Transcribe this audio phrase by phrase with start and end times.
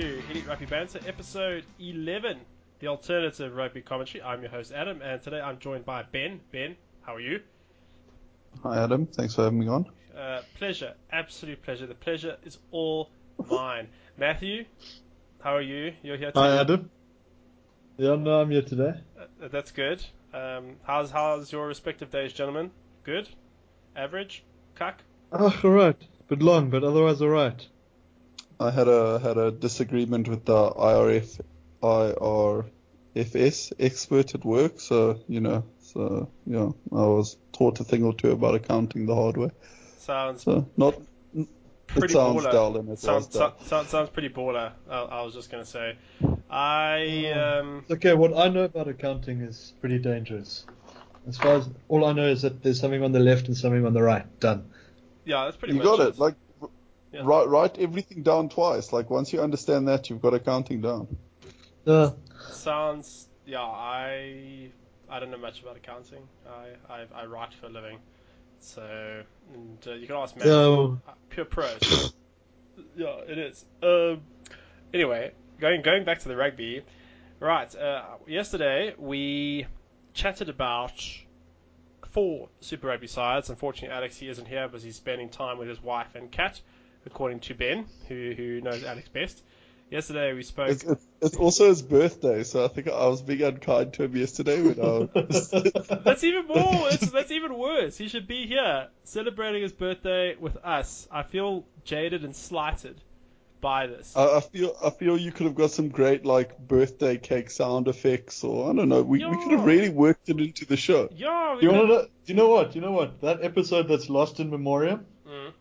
[0.00, 2.40] to Elite Rugby Banter, episode 11,
[2.80, 4.24] the alternative rugby commentary.
[4.24, 6.40] I'm your host, Adam, and today I'm joined by Ben.
[6.50, 7.38] Ben, how are you?
[8.64, 9.06] Hi, Adam.
[9.06, 9.86] Thanks for having me on.
[10.18, 11.86] Uh, pleasure, absolute pleasure.
[11.86, 13.10] The pleasure is all
[13.48, 13.86] mine.
[14.18, 14.64] Matthew,
[15.40, 15.92] how are you?
[16.02, 16.40] You're here today.
[16.40, 16.90] Hi, Adam.
[17.96, 18.94] Yeah, no, I'm here today.
[19.16, 20.04] Uh, that's good.
[20.32, 22.72] Um, how's how's your respective days, gentlemen?
[23.04, 23.28] Good,
[23.94, 24.42] average,
[24.74, 25.02] cuck.
[25.30, 26.02] Oh, alright.
[26.26, 27.68] Bit long, but otherwise alright.
[28.60, 31.40] I had a had a disagreement with the IRF
[31.82, 38.14] IRFS expert at work, so you know, so yeah, I was taught a thing or
[38.14, 39.50] two about accounting the hard way.
[39.98, 40.94] Sounds So not
[41.86, 42.52] pretty it sounds baller.
[42.52, 43.54] dull and it sounds, dull.
[43.60, 44.72] so- sounds sounds pretty baller.
[44.90, 45.96] I, I was just gonna say,
[46.50, 50.64] I um, okay, what I know about accounting is pretty dangerous.
[51.26, 53.86] As far as all I know is that there's something on the left and something
[53.86, 54.26] on the right.
[54.40, 54.68] Done.
[55.24, 56.18] yeah, that's pretty You much got it.
[56.18, 56.34] Like
[57.14, 57.20] Yeah.
[57.22, 58.92] write write everything down twice.
[58.92, 61.16] Like once you understand that, you've got accounting down.
[61.84, 62.10] Yeah.
[62.50, 63.60] Sounds yeah.
[63.60, 64.70] I
[65.08, 66.26] I don't know much about accounting.
[66.48, 67.98] I I, I write for a living,
[68.58, 69.22] so
[69.54, 70.42] and, uh, you can ask me.
[70.42, 72.12] so, Uh, pure prose.
[72.96, 73.64] yeah, it is.
[73.80, 74.22] Um,
[74.92, 76.82] anyway, going going back to the rugby,
[77.38, 77.72] right?
[77.76, 79.66] Uh, yesterday we
[80.14, 81.00] chatted about
[82.10, 83.50] four Super Rugby sides.
[83.50, 86.60] Unfortunately, Alex he isn't here because he's spending time with his wife and cat,
[87.06, 89.42] according to Ben, who who knows Alex best.
[89.90, 90.70] Yesterday we spoke.
[90.70, 94.16] It's, it's, it's also his birthday, so I think I was being unkind to him
[94.16, 95.50] yesterday when I was
[96.04, 96.90] That's even more.
[96.90, 97.96] That's, that's even worse.
[97.96, 101.06] He should be here celebrating his birthday with us.
[101.12, 103.00] I feel jaded and slighted
[103.60, 104.16] by this.
[104.16, 107.86] I, I feel I feel you could have got some great like birthday cake sound
[107.86, 109.02] effects, or I don't know.
[109.02, 111.08] We, we could have really worked it into the show.
[111.14, 112.02] yeah, do you want to know?
[112.02, 112.72] Do you know what?
[112.72, 113.20] Do you know what?
[113.20, 115.52] That episode that's lost in memoriam, Mm.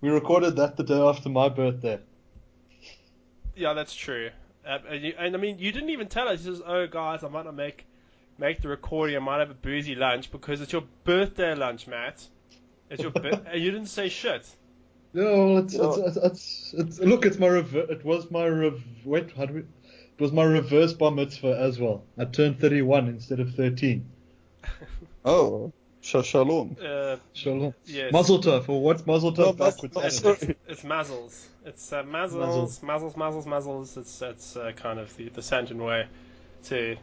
[0.00, 1.98] We recorded that the day after my birthday.
[3.56, 4.30] Yeah, that's true.
[4.66, 6.44] Uh, and, you, and I mean, you didn't even tell us.
[6.44, 7.86] You says, "Oh, guys, I might not make
[8.38, 9.16] make the recording.
[9.16, 12.26] I might have a boozy lunch because it's your birthday lunch, Matt.
[12.90, 14.46] It's your bi- and you didn't say shit.
[15.14, 15.88] No, it's, Yeah.
[15.88, 19.54] it's, it's, it's, it's look, it's my rever- it was my rev- wait, how do
[19.54, 19.60] we?
[19.60, 22.04] It was my reverse bar mitzvah as well.
[22.18, 24.04] I turned 31 instead of 13.
[25.24, 25.77] Oh, sh-
[26.22, 26.76] shalom.
[26.82, 27.74] Uh, Shalom.
[27.86, 28.12] Yes.
[28.12, 28.68] Mazel tov.
[28.68, 30.24] Or what's mazel tov mas- backwards?
[30.24, 31.46] no, it's, it's Mazzles.
[31.64, 33.96] It's uh, Mazzles, Mazzles, Mazzles, Mazzles.
[33.96, 36.06] It's that's uh, kind of the the Santon way
[36.64, 36.96] to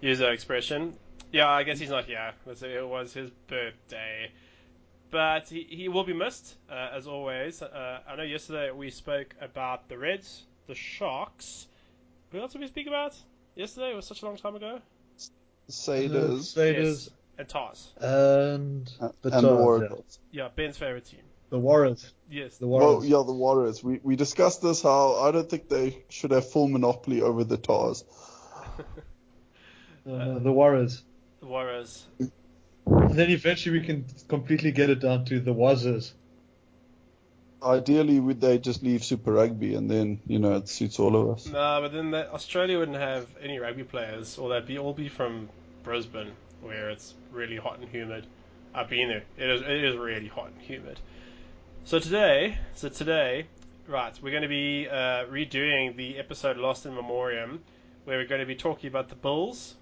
[0.00, 0.94] use that expression.
[1.32, 2.32] Yeah, I guess he's not here.
[2.46, 4.30] It's- It was his birthday,
[5.10, 7.62] but he, he will be missed uh, as always.
[7.62, 11.66] Uh, I know yesterday we spoke about the Reds, the Sharks.
[12.32, 13.14] Who else did we speak about
[13.54, 13.90] yesterday?
[13.92, 14.80] It was such a long time ago.
[15.68, 17.10] Saders Saders
[17.40, 17.88] and Tars.
[17.96, 20.18] and and the the Warriors.
[20.30, 21.20] Yeah, Ben's favorite team.
[21.48, 22.12] The Warriors.
[22.30, 22.58] Yes.
[22.58, 22.86] The Warriors.
[22.86, 23.10] Well, Warriors.
[23.10, 23.82] yeah, the Warriors.
[23.82, 27.56] We we discussed this how I don't think they should have full monopoly over the
[27.56, 28.04] Tars.
[30.10, 31.02] Uh, the Warriors.
[31.40, 32.06] The Warriors.
[32.18, 36.12] And then eventually we can completely get it down to the Wazzers.
[37.62, 41.36] Ideally, would they just leave Super Rugby and then you know it suits all of
[41.36, 41.46] us.
[41.46, 45.10] No, but then the, Australia wouldn't have any rugby players, or they'd be all be
[45.10, 45.50] from
[45.82, 48.26] Brisbane, where it's really hot and humid.
[48.74, 49.24] I've been there.
[49.36, 51.00] It is it is really hot and humid.
[51.84, 53.46] So today, so today,
[53.88, 57.62] right, we're going to be uh, redoing the episode Lost in Memoriam,
[58.04, 59.74] where we're going to be talking about the Bulls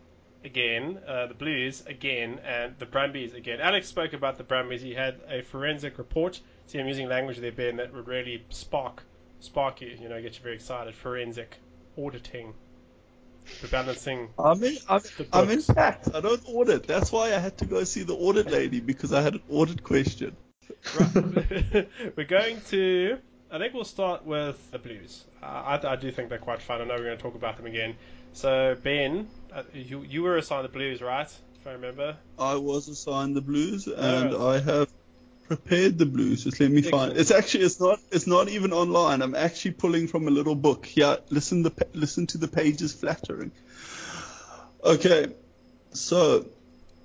[0.44, 3.60] again, uh, the Blues again, and the Brumbies again.
[3.60, 4.80] Alex spoke about the Brumbies.
[4.80, 6.40] He had a forensic report.
[6.66, 9.02] See, I'm using language there, Ben, that would really spark
[9.40, 10.94] spark you, you know, get you very excited.
[10.94, 11.58] Forensic
[11.96, 12.54] auditing,
[13.62, 14.28] rebalancing.
[14.38, 16.86] I'm in, I'm, The I'm in fact, I don't audit.
[16.86, 19.82] That's why I had to go see the audit lady because I had an audit
[19.82, 20.36] question.
[20.98, 21.88] Right.
[22.16, 23.18] We're going to.
[23.50, 25.24] I think we'll start with the Blues.
[25.42, 26.82] Uh, I, I do think they're quite fun.
[26.82, 27.96] I know we're going to talk about them again.
[28.34, 31.30] So Ben, uh, you you were assigned the Blues, right?
[31.58, 32.16] If I remember.
[32.38, 34.34] I was assigned the blues, and.
[34.34, 34.88] I have
[35.48, 36.44] prepared the blues.
[36.44, 37.16] Just let me find.
[37.16, 39.22] It's actually it's not it's not even online.
[39.22, 40.86] I'm actually pulling from a little book.
[40.86, 43.50] Here, listen the listen to the pages flattering.
[44.84, 45.28] Okay,
[45.92, 46.46] so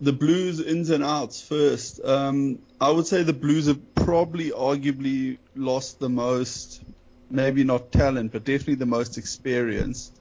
[0.01, 2.03] the blues ins and outs first.
[2.03, 6.83] Um, I would say the blues have probably arguably lost the most,
[7.29, 10.11] maybe not talent, but definitely the most experience.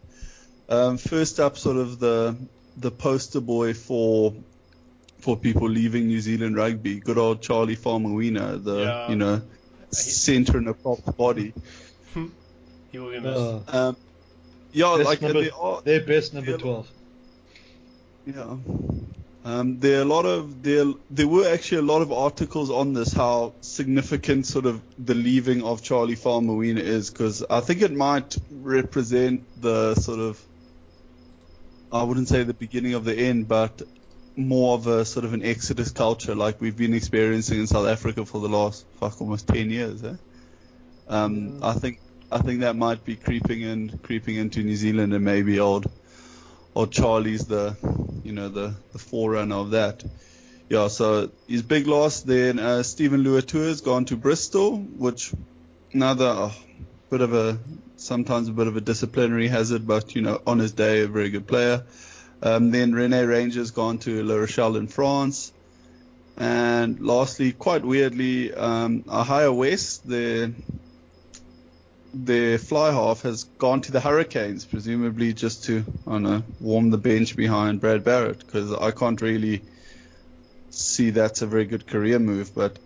[0.69, 2.36] Um, first up, sort of the
[2.76, 4.32] the poster boy for
[5.22, 7.00] for people leaving New Zealand rugby.
[7.00, 9.10] Good old Charlie Faumuina, the Yeah.
[9.10, 9.40] you know
[9.90, 11.52] centre in a proper body.
[12.92, 13.36] He will be missed.
[13.38, 13.96] Uh, Um,
[14.72, 15.80] yeah, best like number, they are.
[15.82, 16.88] their best number 12.
[18.26, 18.56] Yeah.
[19.44, 22.92] Um, there are a lot of there there were actually a lot of articles on
[22.92, 27.92] this how significant sort of the leaving of Charlie Faumuina is because I think it
[27.92, 30.40] might represent the sort of
[31.92, 33.82] I wouldn't say the beginning of the end, but
[34.37, 38.25] more of a sort of an exodus culture like we've been experiencing in South Africa
[38.25, 40.02] for the last fuck almost ten years.
[40.02, 40.14] Eh?
[41.08, 42.00] Um, I think
[42.31, 45.90] I think that might be creeping in creeping into New Zealand and maybe old
[46.75, 47.76] old Charlie's the
[48.25, 50.05] you know the the forerunner of that.
[50.69, 52.23] Yeah, so his big loss.
[52.23, 55.32] Then uh, Steven Luatua has gone to Bristol, which
[55.93, 56.55] another oh,
[57.11, 57.58] bit of a
[57.96, 61.29] sometimes a bit of a disciplinary hazard, but you know on his day a very
[61.29, 61.84] good player.
[62.43, 65.53] Um, then Rene Ranger's gone to La Rochelle in France.
[66.37, 70.53] And lastly, quite weirdly, um, Ihaia West, the
[72.15, 76.91] the fly half has gone to the Hurricanes, presumably just to, I don't know, warm
[76.91, 79.62] the bench behind Brad Barrett because I can't really
[80.69, 82.55] see that's a very good career move.
[82.55, 82.79] But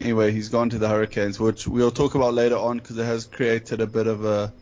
[0.00, 3.26] anyway, he's gone to the Hurricanes, which we'll talk about later on, because it has
[3.26, 4.52] created a bit of a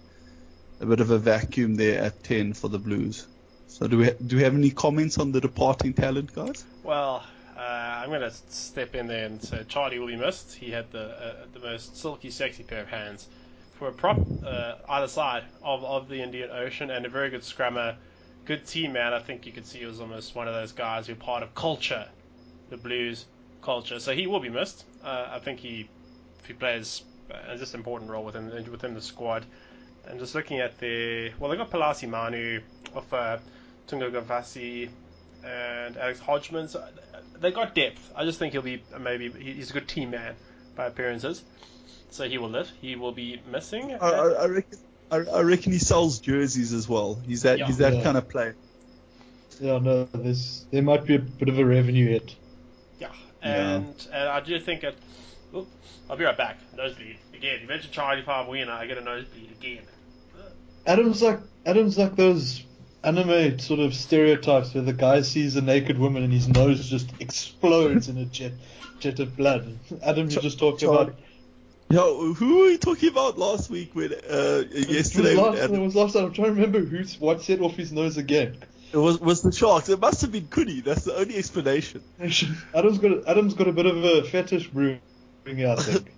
[0.78, 3.26] a bit of a vacuum there at 10 for the Blues.
[3.66, 6.64] So do we do we have any comments on the departing talent, guys?
[6.82, 7.24] Well,
[7.56, 10.54] uh, I'm going to step in there and say Charlie will be missed.
[10.54, 13.28] He had the uh, the most silky, sexy pair of hands
[13.72, 17.42] for a prop uh, either side of, of the Indian Ocean and a very good
[17.42, 17.96] scrummer,
[18.44, 19.12] good team man.
[19.12, 21.42] I think you could see he was almost one of those guys who are part
[21.42, 22.08] of culture,
[22.70, 23.26] the Blues
[23.62, 23.98] culture.
[24.00, 24.84] So he will be missed.
[25.02, 25.90] Uh, I think he
[26.46, 29.44] he plays uh, just an important role within within the squad.
[30.08, 32.60] And just looking at the well, they got Pauliasi Manu
[32.94, 33.38] of uh,
[33.88, 34.88] Tu'ungafasi
[35.44, 36.68] and Alex Hodgman.
[36.68, 36.84] So
[37.40, 38.12] they got depth.
[38.14, 40.34] I just think he'll be maybe he's a good team man
[40.76, 41.42] by appearances.
[42.10, 42.70] So he will live.
[42.80, 43.92] He will be missing.
[43.94, 44.78] I, I, I reckon.
[45.10, 47.18] I, I reckon he sells jerseys as well.
[47.26, 47.66] He's that Yeah.
[47.66, 48.02] he's that Yeah.
[48.02, 48.56] kind of player.
[49.60, 52.34] Yeah, no, there's there might be a bit of a revenue hit.
[53.00, 53.12] Yeah,
[53.42, 54.94] and and I do think that.
[55.54, 55.68] Oop,
[56.10, 56.58] I'll be right back.
[56.76, 57.60] Nosebleed again.
[57.62, 58.70] You mentioned Charlie Faumuina.
[58.70, 59.82] I get a nosebleed again.
[60.86, 62.62] Adam's like Adam's like those
[63.02, 67.10] anime sort of stereotypes where the guy sees a naked woman and his nose just
[67.20, 68.52] explodes in a jet
[69.00, 69.78] jet of blood.
[70.02, 71.16] Adam, you Ch- just talked Charlie- about.
[71.88, 75.34] Yo, who were we talking about last week when uh, yesterday?
[75.34, 76.24] it was last, Adam- it was last time.
[76.24, 78.56] I'm trying to remember who's what set off his nose again.
[78.92, 79.88] It was was the sharks.
[79.88, 80.80] It must have been Kuni.
[80.80, 82.02] That's the only explanation.
[82.74, 85.00] Adam's got a, Adam's got a bit of a fetish brewing
[85.44, 86.12] here, I think.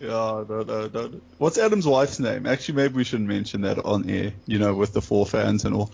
[0.00, 1.20] Yeah, no, no, no.
[1.38, 2.46] What's Adam's wife's name?
[2.46, 4.32] Actually, maybe we shouldn't mention that on air.
[4.46, 5.92] You know, with the four fans and all.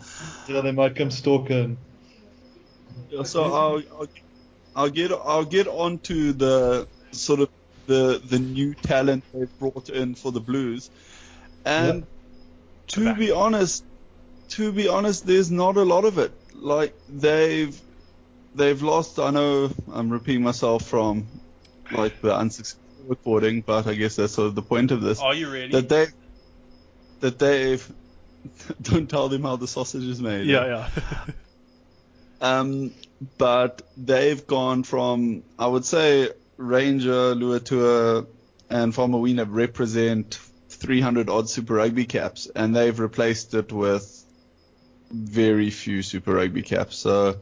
[0.49, 1.79] yeah, they might come stalking.
[3.11, 4.09] Yeah, So I'll, I'll
[4.77, 7.49] I'll get I'll get on to the sort of
[7.87, 10.91] the the new talent they've brought in for the Blues,
[11.65, 12.07] and
[12.89, 13.85] to be honest,
[14.51, 16.33] to be honest, there's not a lot of it.
[16.55, 17.81] Like they've
[18.55, 19.19] they've lost.
[19.19, 21.27] I know I'm repeating myself from
[21.91, 25.21] like the unsuccessful recording, but I guess that's sort of the point of this.
[25.21, 25.73] Are you ready?
[25.73, 26.07] That they
[27.21, 27.93] that they've
[28.83, 30.47] don't tell them how the sausage is made.
[30.47, 30.89] yeah.
[32.41, 32.93] Um,
[33.39, 36.29] but they've gone from, I would say,
[36.59, 38.27] Ranger, Luatua,
[38.69, 44.25] and Faumuina represent 300 odd Super Rugby caps, and they've replaced it with
[45.11, 46.97] very few Super Rugby caps.
[46.97, 47.37] So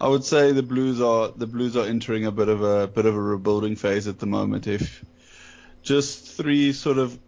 [0.00, 3.04] I would say the Blues are the Blues are entering a bit of a bit
[3.04, 4.66] of a rebuilding phase at the moment.
[4.66, 5.04] If
[5.82, 7.18] just three sort of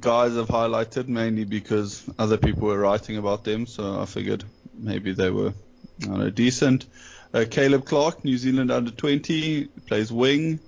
[0.00, 5.12] guys I've highlighted mainly because other people were writing about them, so I figured maybe
[5.12, 5.54] they were
[6.02, 6.86] I don't know, decent.
[7.32, 10.58] Uh, Caleb Clark, New Zealand under 20, plays wing.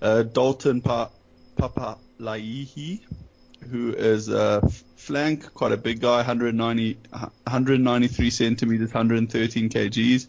[0.00, 1.10] Uh, Dalton pa-
[1.56, 3.00] Papali'i,
[3.70, 4.62] who is a
[4.96, 10.26] flank, quite a big guy, 190, 193 centimeters, 113 kgs.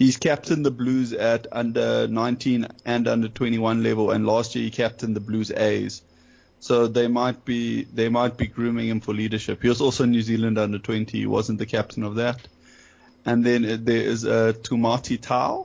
[0.00, 4.70] He's captained the Blues at under 19 and under 21 level, and last year he
[4.70, 6.00] captained the Blues A's.
[6.58, 9.60] So they might be they might be grooming him for leadership.
[9.60, 11.18] He was also New Zealand under 20.
[11.18, 12.48] He wasn't the captain of that.
[13.26, 15.64] And then there is uh, Tamati Tua,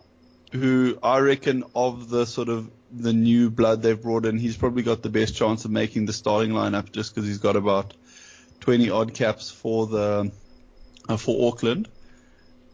[0.51, 4.83] who I reckon of the sort of the new blood they've brought in, he's probably
[4.83, 7.93] got the best chance of making the starting lineup just because he's got about
[8.59, 10.29] 20 odd caps for the
[11.07, 11.87] uh, for Auckland.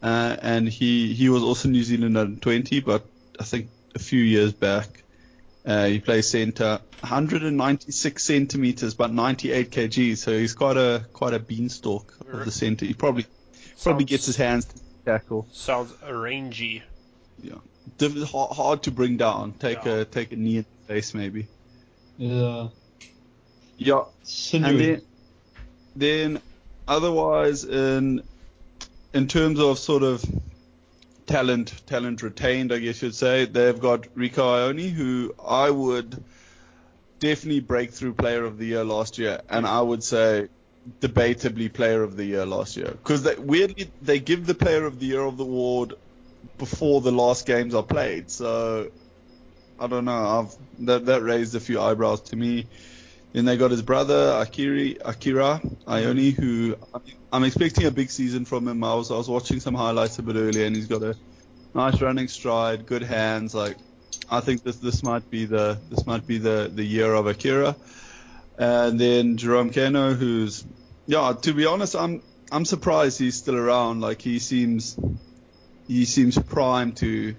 [0.02, 3.06] Uh, and he he was also New Zealand under 20, but
[3.38, 5.02] I think a few years back
[5.64, 10.16] uh, he plays centre, 196 centimeters, but 98 kg.
[10.18, 12.84] So he's quite a quite a beanstalk of the centre.
[12.84, 13.26] He probably
[13.82, 15.46] probably gets his hands to tackle.
[15.52, 16.82] Sounds rangy.
[17.42, 17.54] Yeah,
[17.98, 19.52] Diff- hard, hard to bring down.
[19.52, 19.98] Take Yeah.
[20.00, 21.46] a take a knee in the face maybe.
[22.18, 22.68] Yeah.
[23.78, 24.68] Yeah, Sinewy.
[24.68, 25.02] and then
[25.94, 26.42] then
[26.88, 28.22] otherwise in
[29.12, 30.24] in terms of sort of
[31.26, 33.44] talent talent retained, I guess you'd say.
[33.44, 36.22] They've got Rieko Ioane, who I would
[37.20, 40.48] definitely breakthrough player of the year last year, and I would say
[41.00, 45.06] debatably player of the year last year because weirdly they give the player of the
[45.06, 45.94] year of the award
[46.58, 48.30] before the last games are played.
[48.30, 48.90] So
[49.78, 50.12] I don't know.
[50.12, 52.66] I've that that raised a few eyebrows to me.
[53.32, 56.76] Then they got his brother Akiri Akira Ioane, who
[57.32, 58.84] I'm expecting a big season from him.
[58.84, 61.16] I was I was watching some highlights a bit earlier, and he's got a
[61.74, 63.54] nice running stride, good hands.
[63.54, 63.78] Like
[64.30, 67.74] I think this this might be the this might be the the year of Akira.
[68.58, 70.66] And then Jerome Kaino, who's
[71.06, 74.02] yeah, to be honest, I'm I'm surprised he's still around.
[74.02, 74.98] Like he seems
[75.88, 77.34] he seems prime to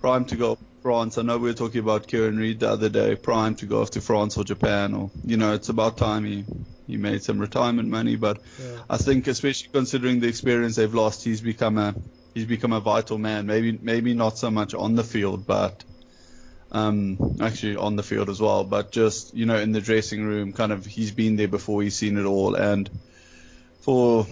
[0.00, 1.18] prime to go France.
[1.18, 3.90] I know we were talking about Kieran Read the other day, prime to go off
[3.92, 6.44] to France or Japan, or you know, it's about time he
[6.86, 8.16] he made some retirement money.
[8.16, 8.82] But Yeah.
[8.88, 11.94] I think, especially considering the experience they've lost, he's become a
[12.34, 13.46] he's become a vital man.
[13.46, 15.84] Maybe maybe not so much on the field, but
[16.72, 18.64] um, actually on the field as well.
[18.64, 21.82] But just you know, in the dressing room, kind of he's been there before.
[21.82, 22.90] He's seen it all, and
[23.80, 24.26] for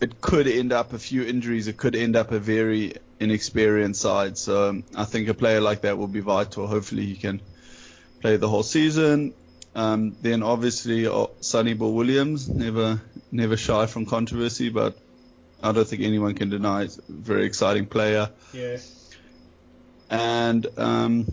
[0.00, 1.68] it could end up a few injuries.
[1.68, 4.36] It could end up a very inexperienced side.
[4.36, 6.66] So um, I think a player like that will be vital.
[6.66, 7.40] Hopefully he can
[8.20, 9.32] play the whole season.
[9.74, 13.00] Um, then obviously uh, Sonny Bill Williams, never
[13.30, 14.96] never shy from controversy, but
[15.62, 18.30] I don't think anyone can deny a very exciting player.
[18.52, 18.78] Yeah.
[20.08, 21.26] And um,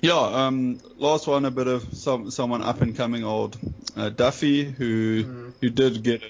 [0.00, 3.56] yeah, um, last one, a bit of some someone up and coming old
[3.96, 5.52] uh, Duffie, who Mm.
[5.60, 6.22] who did get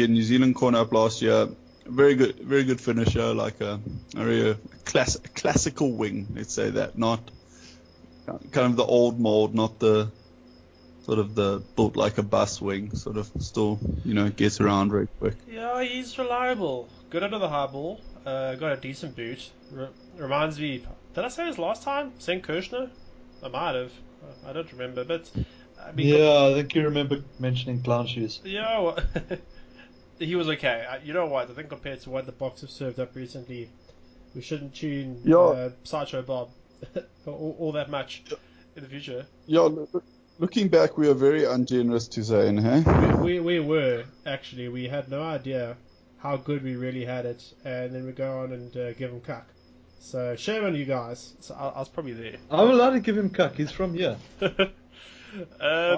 [0.00, 1.48] get New Zealand corner up last year.
[1.86, 3.80] Very good, very good finisher, like a,
[4.16, 4.54] a real
[4.84, 6.26] class, classical wing.
[6.34, 7.30] Let's say that, not
[8.26, 10.10] kind of the old mold, not the
[11.04, 12.94] sort of the built like a bus wing.
[12.94, 15.36] Sort of still, you know, gets around very quick.
[15.50, 16.88] Yeah, he's reliable.
[17.10, 18.00] Good under the high ball.
[18.24, 19.50] Uh, got a decent boot.
[19.72, 20.86] Re- reminds me.
[21.14, 22.12] Did I say this last time?
[22.20, 22.90] Zane Kirchner?
[23.42, 23.92] I might have.
[24.46, 25.28] I don't remember, but
[25.86, 28.40] I mean, Yeah, I think you remember mentioning clown shoes.
[28.44, 28.98] Yeah, well,
[30.20, 30.84] he was okay.
[30.88, 31.50] Uh, You know what?
[31.50, 33.70] I think compared to what the Boks have served up recently,
[34.34, 35.36] we shouldn't tune Yeah.
[35.38, 36.50] uh, Sideshow Bob
[37.26, 38.22] all, all that much
[38.76, 39.26] in the future.
[39.46, 40.04] Yeah, look,
[40.38, 42.82] looking back, we are very ungenerous to Zane, hey?
[43.20, 44.68] We, we were actually.
[44.68, 45.76] We had no idea
[46.18, 49.20] how good we really had it, and then we go on and uh, give him
[49.22, 49.46] cuck.
[50.00, 51.34] So shame on you guys.
[51.40, 52.36] So I, I was probably there.
[52.50, 53.54] I'm allowed to give him cuck.
[53.56, 54.16] He's from here.
[55.60, 55.96] uh,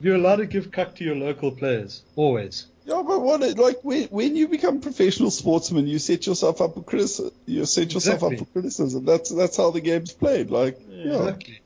[0.00, 2.02] You're allowed to give cuck to your local players.
[2.16, 2.66] Always.
[2.84, 3.42] Yeah, but what?
[3.42, 7.32] it- Like when, when you become professional sportsman, you set yourself up for criticism.
[7.46, 8.38] You set yourself Exactly.
[8.38, 9.04] up for criticism.
[9.04, 10.50] That's that's how the game's played.
[10.50, 11.14] Like, yeah.
[11.28, 11.60] Exactly.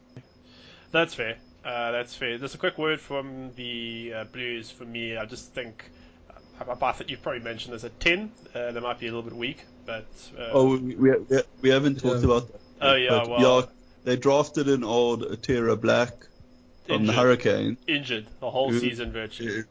[0.93, 1.37] That's fair.
[1.65, 2.39] Uh, that's fair.
[2.39, 5.17] Just a quick word from the uh, Blues for me.
[5.17, 5.85] I just think,
[6.61, 8.31] I, I think you've probably mentioned this at 10.
[8.55, 10.07] Uh, they might be a little bit weak, but.
[10.39, 12.25] Uh, Oh, we, we, we, we haven't talked Yeah.
[12.27, 12.61] about that.
[12.83, 13.67] Oh, yeah, But, well- yeah,
[14.05, 16.11] they drafted an old Tara Black
[16.87, 17.09] from Injured.
[17.09, 17.77] the Hurricane.
[17.89, 19.65] injured the whole Who- season virtually.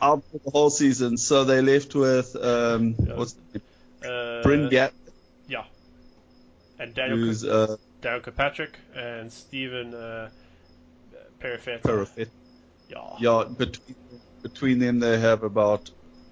[0.00, 3.14] Out for the whole season, so they left with um, Yeah.
[3.16, 3.62] what's name?
[4.04, 4.92] Uh, Bryn Gat,
[5.48, 5.64] Yeah.
[6.78, 10.28] And Daniel, who's K- uh, Daniel Kirkpatrick and Stephen uh,
[11.40, 12.28] Perofeta.
[12.88, 13.16] Yeah.
[13.20, 13.96] Yeah, between
[14.42, 15.90] between them they have about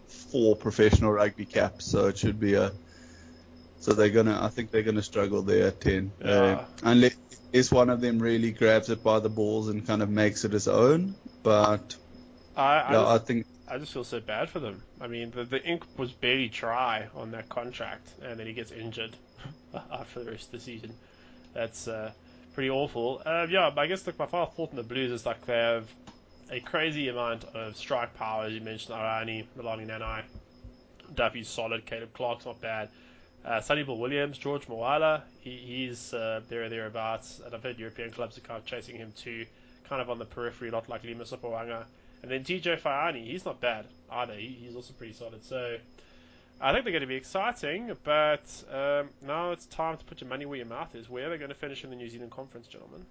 [0.09, 2.73] four professional rugby caps, so it should be a.
[3.81, 6.29] So they're gonna, I think they're gonna struggle there at ten, Yeah.
[6.31, 10.45] uh, unless one of them really grabs it by the balls and kind of makes
[10.45, 11.15] it his own.
[11.43, 11.97] But
[12.57, 14.83] I, I, yeah, I just, think I just feel so bad for them.
[15.01, 18.73] I mean, the, the ink was barely dry on that contract, and then he gets
[18.73, 19.17] injured
[19.93, 20.93] after the rest of the season.
[21.53, 22.13] That's uh,
[22.55, 23.23] pretty awful.
[23.25, 25.55] Uh, yeah, but I guess like, my final thought on the Blues is like they
[25.55, 25.89] have
[26.51, 30.23] a crazy amount of strike power, as you mentioned, Arani, Melani Nanai,
[31.15, 32.89] Duffie's solid, Caleb Clark's not bad.
[33.45, 37.79] Uh, Sonny Bill Williams, George Moala, he, he's uh, there or thereabouts, and I've heard
[37.79, 39.47] European clubs are kind of chasing him too,
[39.89, 41.85] kind of on the periphery, not like Lima Sopoaga.
[42.23, 44.35] And then TJ Faiane, he's not bad either.
[44.35, 45.45] He, he's also pretty solid.
[45.45, 45.77] So
[46.61, 50.29] I think they're going to be exciting, but um, now it's time to put your
[50.29, 51.09] money where your mouth is.
[51.09, 53.05] Where are they going to finish in the New Zealand Conference, gentlemen?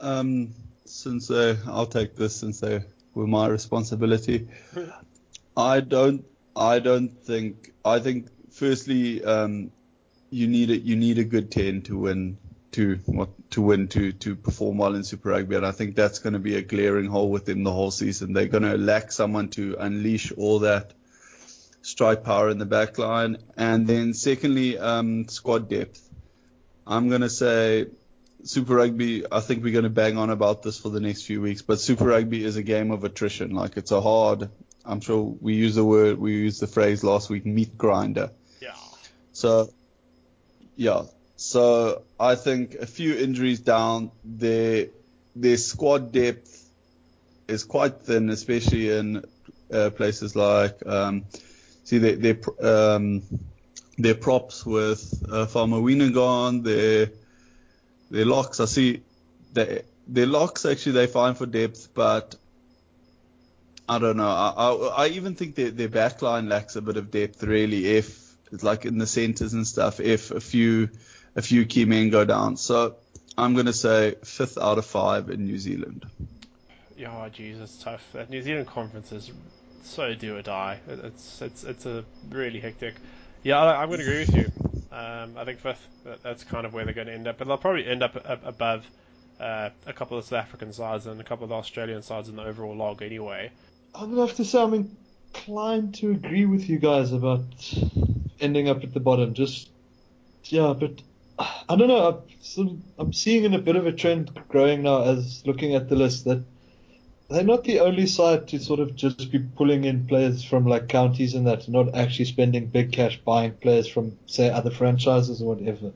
[0.00, 0.54] um,
[0.84, 2.82] since uh, I'll take this since they
[3.14, 4.48] were my responsibility.
[5.56, 6.24] I don't.
[6.54, 7.72] I don't think.
[7.84, 9.70] I think firstly, um,
[10.30, 12.38] you need a you need a good ten to win
[12.76, 16.18] to what to win to to perform well in Super Rugby, and I think that's
[16.18, 18.32] going to be a glaring hole with them the whole season.
[18.32, 20.92] They're going to lack someone to unleash all that
[21.82, 26.02] strike power in the back line, and then secondly, um, squad depth.
[26.86, 27.86] I'm going to say
[28.46, 31.40] Super Rugby, I think we're going to bang on about this for the next few
[31.40, 33.50] weeks, but Super Rugby is a game of attrition.
[33.50, 34.50] Like it's a hard,
[34.84, 38.30] I'm sure we use the word, we used the phrase last week, meat grinder.
[38.60, 38.76] Yeah.
[39.32, 39.72] So,
[40.76, 41.02] yeah.
[41.36, 44.88] So I think a few injuries down, their
[45.34, 46.70] their squad depth
[47.46, 49.22] is quite thin, especially in
[49.72, 51.24] uh, places like um,
[51.84, 53.22] see their their um,
[53.98, 57.10] their props with uh, Farmer Wienergarn, their
[58.10, 58.58] their locks.
[58.60, 59.02] I see
[59.52, 62.34] their locks actually they fine for depth, but
[63.86, 64.28] I don't know.
[64.28, 67.86] I I, I even think their their backline lacks a bit of depth really.
[67.86, 70.88] If it's like in the centers and stuff, if a few
[71.36, 72.56] a few key men go down.
[72.56, 72.96] So
[73.38, 76.06] I'm going to say fifth out of five in New Zealand.
[76.96, 78.02] Yeah, oh, geez, it's tough.
[78.14, 79.30] That New Zealand conference is
[79.84, 80.80] so do or die.
[80.88, 82.94] It's it's it's a really hectic.
[83.42, 84.52] Yeah, I, am going to agree with you.
[84.90, 85.86] Um, I think fifth.
[86.22, 88.84] That's kind of where they're going to end up, but they'll probably end up above
[89.38, 92.42] uh, a couple of South African sides and a couple of Australian sides in the
[92.42, 93.52] overall log anyway.
[93.94, 97.44] I would have to say I'm inclined to agree with you guys about
[98.40, 99.34] ending up at the bottom.
[99.34, 99.70] Just
[100.44, 101.02] yeah, but
[101.38, 102.22] I don't know.
[102.56, 105.96] I'm, I'm seeing in a bit of a trend growing now as looking at the
[105.96, 106.42] list that
[107.28, 110.88] they're not the only side to sort of just be pulling in players from like
[110.88, 115.54] counties and that, not actually spending big cash buying players from say other franchises or
[115.54, 115.92] whatever.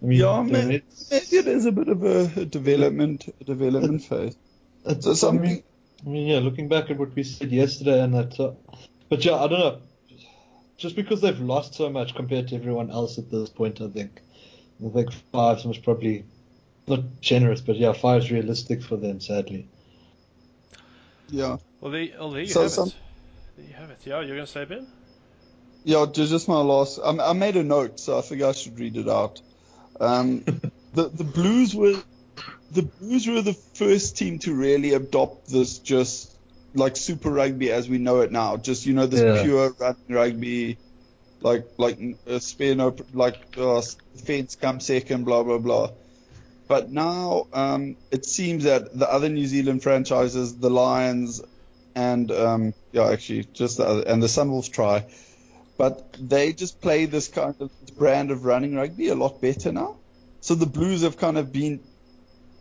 [0.00, 4.04] I mean, yeah, maybe, maybe it is a bit of a, a development a development
[4.04, 4.36] phase.
[4.84, 5.44] It's so something.
[5.44, 5.62] I mean,
[6.06, 8.52] I mean, yeah, looking back at what we said yesterday and that, uh,
[9.08, 9.80] but yeah, I don't know.
[10.76, 14.22] Just because they've lost so much compared to everyone else at this point, I think.
[14.84, 16.24] I think five was probably
[16.86, 19.68] not generous, but yeah, five is realistic for them, sadly.
[21.28, 21.58] Yeah.
[21.80, 22.94] Well, there, well, there you so have some, it.
[23.56, 23.98] There you have it.
[24.04, 24.86] Yeah, you're going to say, Ben?
[25.84, 26.98] Yeah, just my last.
[26.98, 29.40] I, I made a note, so I figure I should read it out.
[30.00, 30.44] Um,
[30.94, 32.02] the the Blues were
[32.72, 36.36] the Blues were the first team to really adopt this just
[36.74, 38.56] like Super Rugby as we know it now.
[38.56, 39.42] Just you know this yeah.
[39.42, 39.74] pure
[40.08, 40.78] rugby
[41.40, 41.98] like like
[42.40, 43.82] spare no like uh,
[44.24, 45.90] fence come second, blah blah blah.
[46.66, 51.40] But now um, it seems that the other New Zealand franchises, the Lions,
[51.94, 55.06] and um, yeah, actually just the other, and the Sunwolves try,
[55.78, 59.96] but they just play this kind of brand of running rugby a lot better now.
[60.40, 61.80] So the Blues have kind of been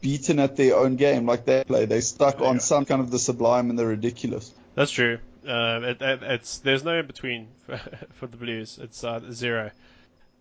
[0.02, 1.86] beaten at their own game, like they play.
[1.86, 4.54] They stuck on some kind of the sublime and the ridiculous.
[4.76, 5.20] That's true.
[5.46, 7.78] Um, it, it, it's there's no in between for,
[8.14, 8.80] for the Blues.
[8.82, 9.72] It's uh, zero.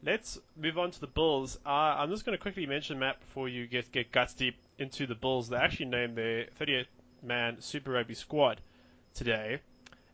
[0.02, 1.58] Let's move on to the Bulls.
[1.66, 5.06] Uh, I'm just going to quickly mention Matt before you get get guts deep into
[5.06, 5.48] the Bulls.
[5.48, 6.86] They actually named their 38
[7.22, 8.60] man Super Rugby squad
[9.14, 9.60] today,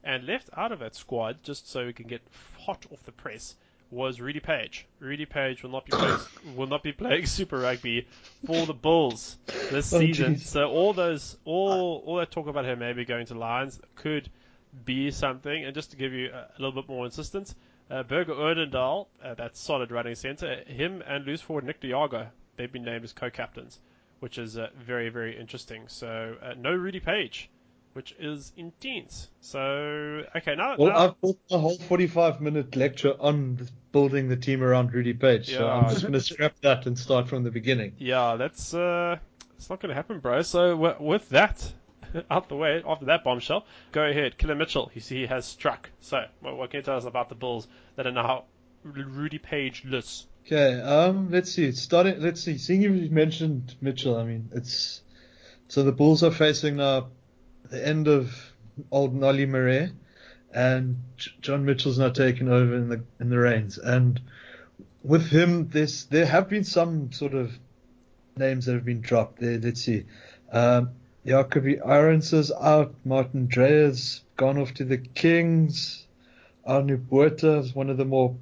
[0.05, 2.23] and left out of that squad just so we can get
[2.59, 3.57] hot off the press
[3.92, 4.87] was Rudy Paige.
[5.01, 6.18] Rudy Paige will not be playing,
[6.57, 8.09] will not be playing Super Rugby
[8.47, 9.37] for the Bulls
[9.71, 10.35] this oh, season.
[10.37, 10.49] Geez.
[10.49, 14.31] So all those all all that talk about him maybe going to Lions could
[14.85, 15.65] be something.
[15.65, 17.55] And just to give you a, a little bit more insistence,
[17.91, 22.31] uh, Burger Odendaal, uh, that's solid running centre, him and loose forward Nick de Jager,
[22.57, 23.81] they've been named as co-captains,
[24.21, 25.85] which is uh, very, very interesting.
[25.89, 27.51] So uh, no Rudy Paige,
[27.93, 29.29] which is intense.
[29.41, 30.77] So, okay, now...
[30.79, 35.51] Well, now, I've built a whole 45-minute lecture on building the team around Rudy Paige,
[35.51, 37.93] yeah, so I'm just going to scrap that and start from the beginning.
[37.99, 38.73] Yeah, that's...
[38.73, 39.19] Uh,
[39.63, 40.43] it's not going to happen, bro.
[40.43, 41.73] So with that,
[42.31, 43.64] out the way after that bombshell.
[43.92, 44.90] Go ahead, Killer Mitchell.
[44.94, 45.90] You see, he has struck.
[46.01, 48.44] So, what, what can you tell us about the Bulls that are now
[48.85, 50.27] Rudy Paige less?
[50.46, 51.70] Okay, um, let's see.
[51.72, 52.59] Starting, let's see.
[52.59, 55.03] Seeing you mentioned Mitchell, I mean, it's
[55.68, 57.09] so the Bulls are facing now
[57.70, 58.35] the end of
[58.90, 59.90] old Nolly Marais,
[60.53, 60.98] and
[61.40, 63.79] John Mitchell's now taken over in the in the reins.
[63.79, 64.20] And
[65.03, 67.57] with him, this there have been some sort of
[68.37, 69.40] names that have been dropped.
[69.40, 70.05] There, let's see.
[70.51, 70.90] Um,
[71.25, 72.95] Jacoby Irons is out.
[73.05, 73.93] Martin Dreyer
[74.37, 76.05] gone off to the Kings.
[76.65, 78.35] Arno Botha is one of the more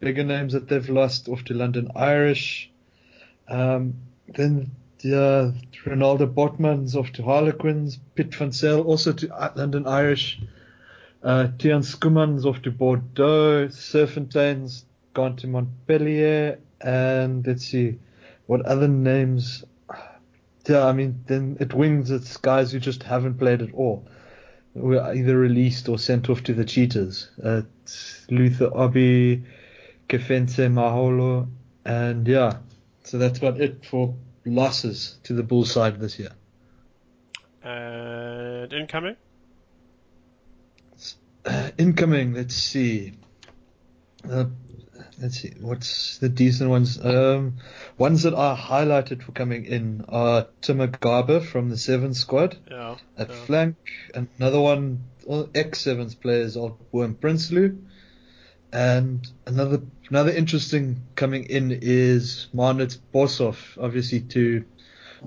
[0.00, 2.70] bigger names that they've lost off to London Irish.
[3.48, 3.94] Um,
[4.28, 4.70] then
[5.00, 5.52] yeah,
[5.86, 7.98] Renaldo Bothma's off to Harlequins.
[8.14, 10.38] Piet van Zyl also to London Irish.
[11.22, 13.68] Uh, Tiaan Schoeman's off to Bordeaux.
[13.68, 16.58] Serfontein's gone to Montpellier.
[16.82, 17.98] And let's see,
[18.46, 19.64] what other names
[20.68, 24.06] yeah, I mean, then it wings it's guys who just haven't played at all.
[24.74, 27.30] Were either released or sent off to the Cheetahs.
[27.42, 27.62] Uh,
[28.28, 29.44] Luther Obi,
[30.08, 31.48] Kefentse Mahlo,
[31.84, 32.58] and yeah,
[33.04, 36.32] so that's about it for losses to the Bull side this year.
[37.62, 39.16] And incoming?
[41.44, 43.14] Uh, incoming, let's see.
[44.28, 44.46] Uh,
[45.20, 46.98] let's see, what's the decent ones?
[47.02, 47.56] Um,
[47.98, 52.96] ones that are highlighted for coming in are Tim Agaba from the Seven Squad yeah,
[53.16, 53.36] at yeah.
[53.44, 53.76] flank.
[54.14, 55.04] Another one
[55.54, 57.78] ex Sevens players are Willem Prinsloo,
[58.72, 64.64] and another another interesting coming in is Marnitz Boshoff, obviously to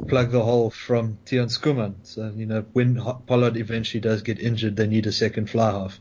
[0.07, 1.95] plug the hole from Tiaan Schoeman.
[2.03, 5.99] So you know when Pollard eventually does get injured, they need a second fly half,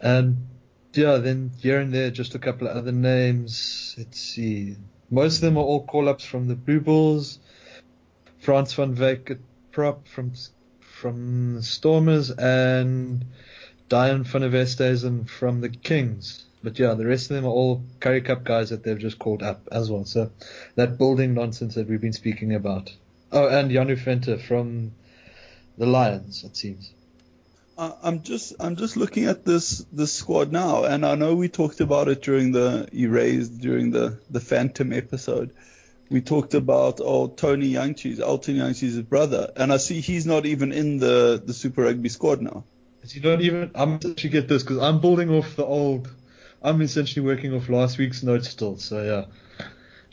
[0.00, 0.48] and
[0.92, 3.94] yeah, then here and there just a couple of other names.
[3.98, 4.76] Let's see,
[5.10, 7.38] most of them are all call ups from the Blue Bulls.
[8.38, 9.38] Frans van Wyk
[9.72, 10.32] prop from
[10.80, 13.24] from Stormers and
[13.88, 16.44] Diane van der from the Kings.
[16.62, 19.42] But yeah, the rest of them are all Currie Cup guys that they've just called
[19.42, 20.04] up as well.
[20.04, 20.30] So
[20.74, 22.92] that building nonsense that we've been speaking about.
[23.32, 24.92] Oh, and Jano Venter from
[25.78, 26.92] the Lions, it seems.
[27.80, 31.80] I'm just I'm just looking at this this squad now, and I know we talked
[31.80, 35.54] about it during the erased during the the Phantom episode.
[36.10, 40.72] We talked about oh Tony Jantjies, Elton Jantjies's brother, and I see he's not even
[40.72, 42.64] in the the Super Rugby squad now.
[43.02, 43.70] Is he not even?
[43.74, 46.10] I'm actually get this because I'm building off the old.
[46.62, 48.76] I'm essentially working off last week's notes still.
[48.76, 49.66] So yeah.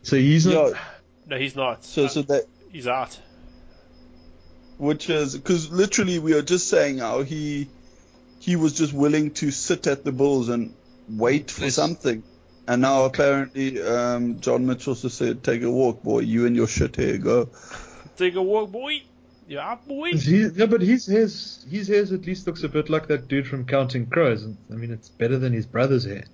[0.03, 0.71] So he's not.
[0.71, 0.79] Yeah,
[1.25, 1.83] No, he's not.
[1.83, 3.19] so Uh, so that he's out.
[4.77, 7.67] Which is because literally we are just saying how he
[8.39, 10.73] he was just willing to sit at the Bulls and
[11.09, 11.75] wait for Yes.
[11.75, 12.23] something,
[12.67, 16.19] and now apparently um, John Mitchell just said, "Take a walk, boy.
[16.19, 17.49] You and your shit hair go."
[18.17, 19.01] Take a walk, boy.
[19.47, 20.11] You're out, boy.
[20.11, 23.47] He, yeah, but his hairs, his hairs at least looks a bit like that dude
[23.47, 24.45] from Counting Crows.
[24.71, 26.25] I mean, it's better than his brother's hair.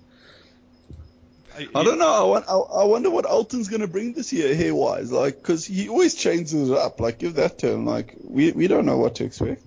[1.56, 2.08] I don't know.
[2.08, 5.64] I, want, I, I wonder what Elton's gonna bring this year hair wise, like because
[5.64, 7.00] he always changes it up.
[7.00, 7.86] Like give that to him.
[7.86, 9.62] Like we we don't know what to expect.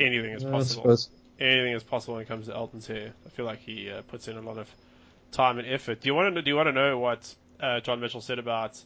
[0.00, 0.82] Anything is possible.
[0.82, 1.08] suppose.
[1.40, 3.12] Anything is possible when it comes to Elton's hair.
[3.26, 4.68] I feel like he uh, puts in a lot of
[5.32, 6.00] time and effort.
[6.00, 8.80] Do you want to do you want to know what uh, John Mitchell said about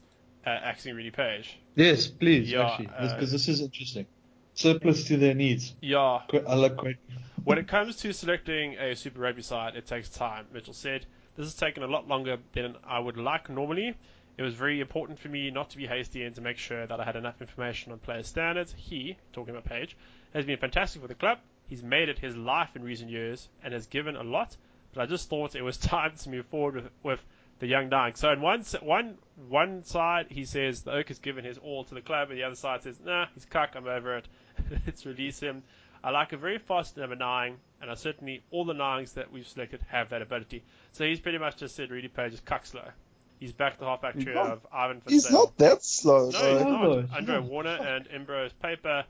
[0.47, 1.57] uh, axing Rudy Paige?
[1.75, 4.07] Yes, please, Yeah, actually, uh, because this is interesting.
[4.55, 5.73] Surplus to their needs.
[5.81, 6.97] Yeah, Qu- I like quite.
[7.45, 10.47] When it comes to selecting a Super Rugby side, it takes time.
[10.53, 13.95] Mitchell said, This has taken a lot longer than I would like normally.
[14.37, 17.01] It was very important for me not to be hasty and to make sure that
[17.01, 18.75] I had enough information on player standards.
[18.77, 19.97] He, talking about Paige,
[20.35, 21.39] has been fantastic for the club.
[21.69, 24.57] He's made it his life in recent years and has given a lot,
[24.93, 27.25] but I just thought it was time to move forward with, with
[27.61, 28.15] the young dying.
[28.15, 29.19] So in one, one,
[29.49, 32.45] one side, he says the Oak has given his all to the club, and the
[32.45, 34.29] other side says, nah, he's cuck, I'm over it.
[34.87, 35.63] Let's release him.
[36.05, 39.47] I like a very fast number nine, and I certainly all the nines that we've
[39.47, 40.65] selected have that ability.
[40.93, 42.89] So he's pretty much just said Rudy Paige is cuck slow.
[43.39, 45.51] He's back the halfback He's trio not- of Ivan He's Fitzgerald.
[45.51, 46.31] not that slow.
[46.31, 46.53] No, though.
[46.59, 46.81] he's not.
[46.83, 47.45] no, Andre not.
[47.45, 49.05] Warner and Embrose Papier,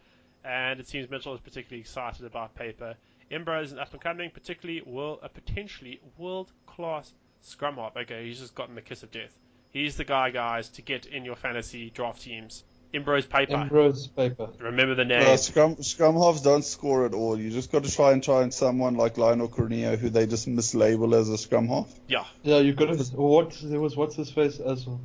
[0.45, 2.95] and it seems Mitchell is particularly excited about Papier.
[3.31, 7.97] Imbro is an up and coming, particularly world, a potentially world class scrum half.
[7.97, 9.33] Okay, he's just gotten the kiss of death.
[9.71, 12.63] He's the guy, guys, to get in your fantasy draft teams.
[12.95, 13.57] Embrose Papier.
[13.57, 14.49] Ambrose Papier.
[14.61, 15.23] Remember the name.
[15.23, 17.39] Uh, scrum scrum halves don't score at all.
[17.39, 20.47] You just got to try and try and someone like Lionel Corneo who they just
[20.49, 21.91] mislabel as a scrum half.
[22.09, 23.05] yeah, Yeah, you got to.
[23.17, 23.97] What there was?
[23.97, 25.01] What's his face as well?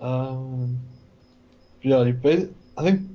[0.00, 0.80] Um,
[1.82, 3.08] yeah, you ba- I think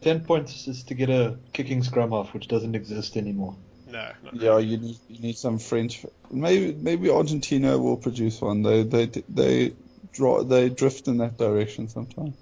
[0.00, 3.56] ten points is to get a kicking scrum half, which doesn't exist anymore.
[3.88, 6.06] no, not Yeah, you need you need some French.
[6.30, 8.62] Maybe maybe Argentina will produce one.
[8.62, 9.72] They they they
[10.12, 12.36] draw they drift in that direction sometimes.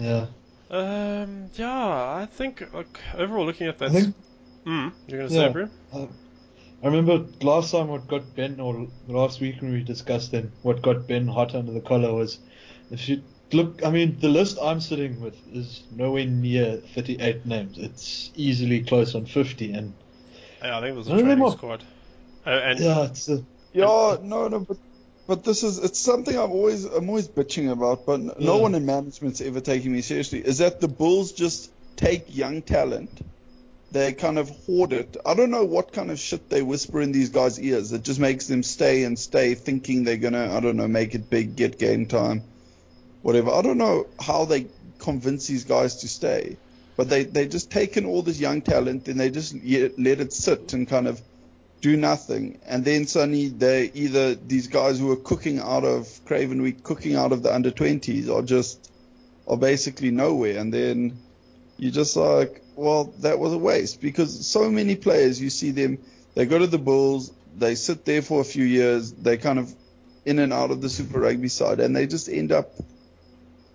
[0.00, 0.30] Yeah,
[0.70, 3.92] Um, yeah, I think like, overall looking at I that.
[3.92, 4.16] think
[4.66, 5.48] Mm, you're gonna Yeah.
[5.48, 5.70] say, Brew?
[5.92, 10.82] I remember last time what got Ben, or last week when we discussed it, what
[10.82, 12.40] got Ben hot under the collar was
[12.90, 13.82] if you look.
[13.84, 17.78] I mean, the list I'm sitting with is nowhere near 38 names.
[17.78, 19.96] It's easily close on 50, and
[20.62, 21.84] Yeah, I think it was a None training squad.
[22.46, 24.78] Oh, and yeah, it's a, Yeah, no, no, but
[25.26, 28.86] but this is it's something I'm always I'm always bitching about, but no one in
[28.86, 30.40] management's ever taking me seriously.
[30.40, 33.20] Is that the Bulls just take young talent,
[33.90, 35.16] they kind of hoard it.
[35.24, 38.20] I don't know what kind of shit they whisper in these guys' ears It just
[38.20, 41.78] makes them stay and stay, thinking they're gonna I don't know make it big, get
[41.78, 42.42] game time,
[43.22, 43.50] whatever.
[43.50, 44.66] I don't know how they
[44.98, 46.56] convince these guys to stay,
[46.96, 50.72] but they they just taken all this young talent and they just let it sit
[50.72, 51.20] and kind of
[51.80, 56.60] do nothing, and then suddenly they either these guys who are cooking out of Craven
[56.62, 58.92] Week, cooking out of the under 20s, are just
[59.48, 61.16] are basically nowhere, and then
[61.78, 65.98] you're just like, well, that was a waste because so many players you see them,
[66.34, 69.74] they go to the Bulls, they sit there for a few years, they kind of
[70.26, 72.72] in and out of the Super Rugby side, and they just end up.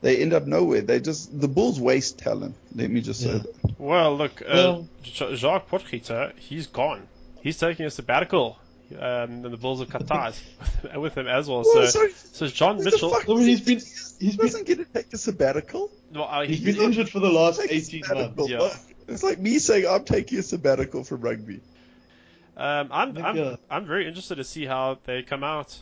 [0.01, 0.81] They end up nowhere.
[0.81, 2.53] They just the Bulls waste talent.
[2.75, 3.79] Let me just say that.
[3.79, 7.07] Well, look, uh, Well- Jacques Potgieter, he's gone.
[7.45, 8.57] He's taking a sabbatical.
[8.91, 10.41] Um, and the Bulls have cut ties
[10.83, 11.63] with, with him as well.
[11.63, 14.65] Well, So, sorry, so John Mitchell, fuck I mean, he's been He he's been doesn't
[14.67, 15.91] get to take a sabbatical.
[16.11, 18.49] well, uh, he's he- been injured for the last 18 months.
[18.49, 18.69] Yeah.
[19.07, 21.61] It's like me saying I'm taking a sabbatical from rugby.
[22.57, 25.79] Um, I'm think, I'm, uh, I'm very interested to see how they come out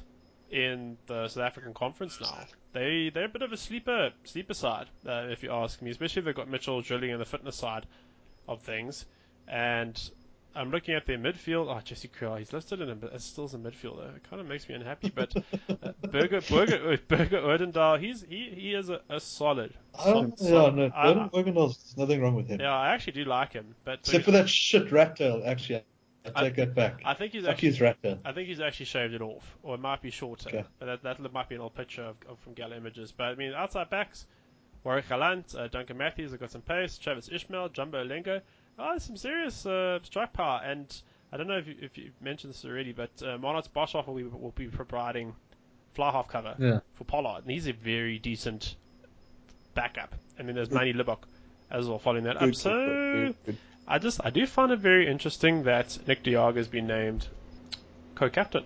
[0.51, 2.37] in the South African conference now.
[2.73, 5.91] They they're a bit of a sleeper sleeper side, uh, if you ask me.
[5.91, 7.85] Especially if they've got Mitchell drilling in the fitness side
[8.47, 9.05] of things,
[9.47, 9.97] and
[10.55, 11.75] I'm looking at their midfield.
[11.75, 14.15] Oh, Jesse Kriel, he's listed in a, as still as a midfielder.
[14.15, 15.11] It kind of makes me unhappy.
[15.13, 19.73] But uh, Burger Burger Burger Odendaal, he's he he is a, a solid.
[19.99, 22.59] I don't, sol- yeah, solid- no, I- Burden there's nothing wrong with him.
[22.61, 25.83] yeah, I actually do like him, but Except for that shit rat tail, actually.
[26.25, 27.01] I I- take that back.
[27.03, 28.19] I think he's Fuck actually his rat tail.
[28.23, 30.49] I think he's actually shaved it off, or it might be shorter.
[30.49, 30.63] Okay.
[30.79, 33.11] But that, that might be an old picture of, of from Gallo Images.
[33.11, 34.25] But I mean, outside backs,
[34.83, 38.41] Warrick Gelant, uh, Duncan Matthews have got some pace, Travis Ismaiel, Jamba Ulengo.
[38.79, 40.61] Oh, there's some serious uh, strike power.
[40.63, 40.93] And
[41.31, 44.15] I don't know if you, if you mentioned this already, but uh, Marnitz Boshoff will
[44.15, 45.35] be, will be providing
[45.93, 46.79] fly half cover Yeah.
[46.95, 48.75] for Pollard, and he's a very decent
[49.75, 50.15] backup.
[50.37, 51.19] And then there's Manie Libbok
[51.69, 52.55] as well following that up.
[52.55, 53.33] So.
[53.87, 57.27] I just I do find it very interesting that Nick de Jager has been named
[58.15, 58.63] co-captain,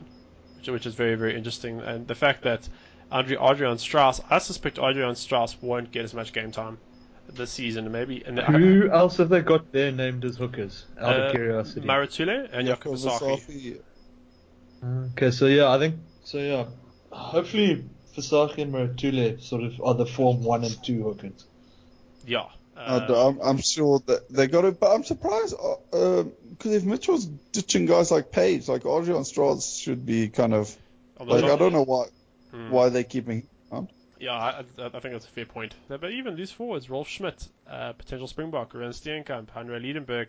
[0.58, 2.70] which, which is very very interesting, and the fact that
[3.12, 6.78] Andre Adrian Strauss, I suspect Adrian Strauss won't get as much game time
[7.34, 8.24] this season, maybe.
[8.26, 10.86] And Who else have they got there named as hookers?
[11.00, 11.86] Out uh, of curiosity.
[11.88, 13.38] Maratule and Jaco Visagie.
[14.84, 16.38] Vasafi, Okay, so yeah, I think so.
[16.38, 16.66] Yeah,
[17.12, 17.84] hopefully
[18.16, 21.46] Fasaki and Maratule sort of are the form one and two hookers.
[22.26, 22.46] Yeah.
[22.76, 25.56] I Uh, d- I'm, I'm sure that they got it, but I'm surprised
[25.92, 30.76] because if Mitchell's ditching guys like Paige, like Adrian Strauss should be kind of
[31.20, 32.06] like I don't know why
[32.52, 32.70] Hmm.
[32.70, 33.57] why they're keeping him around.
[34.20, 35.76] Yeah, I, I think that's a fair point.
[35.88, 40.28] But even these forwards, Rolf Schmidt, uh, potential Springbok, Ren Steenkamp, Hanro Liebenberg.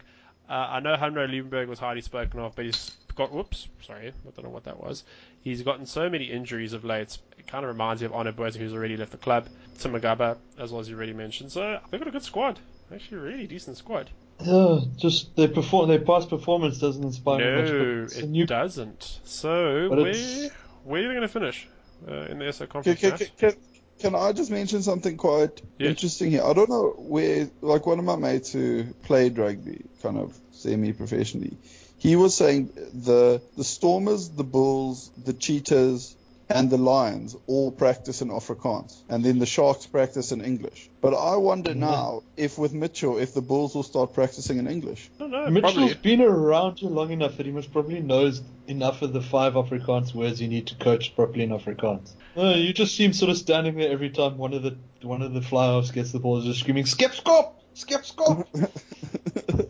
[0.48, 4.30] Uh, I know Hanro Liebenberg was highly spoken of, but he's got, whoops, sorry, I
[4.30, 5.04] don't know what that was.
[5.42, 7.18] He's gotten so many injuries of late.
[7.38, 9.48] It kind of reminds me of Honor Boys, who's already left the club.
[9.78, 11.52] Tim Agaba, as well as you already mentioned.
[11.52, 12.58] So they've got a good squad.
[12.92, 14.08] Actually, a really decent squad.
[14.40, 17.72] Yeah, just their perform their past performance doesn't inspire me much.
[17.72, 19.20] no, it's a it new doesn't.
[19.24, 20.50] So where,
[20.84, 21.66] where are they going to finish
[22.06, 23.00] uh, in the SO conference?
[23.00, 23.30] can, Matt?
[23.36, 23.52] can,
[23.98, 25.90] can I just mention something quite Yes.
[25.90, 26.42] interesting here?
[26.44, 31.56] I don't know where, like one of my mates who played rugby, kind of semi-professionally,
[31.98, 36.14] he was saying the the Stormers, the Bulls, the Cheetahs,
[36.50, 40.88] and the Lions all practice in Afrikaans, and then the Sharks practice in English.
[41.00, 41.76] But I wonder Mhm.
[41.76, 45.10] now if with Mitchell, if the Bulls will start practicing in English.
[45.16, 45.94] I don't know, Mitchell's probably.
[45.94, 50.14] been around here long enough that he must probably knows enough of the five Afrikaans
[50.14, 52.12] words you need to coach properly in Afrikaans.
[52.36, 55.22] Uh, you just see him sort of standing there every time one of the one
[55.22, 58.46] of the fly-offs gets the ball, just screaming "Skip skop, skip skop."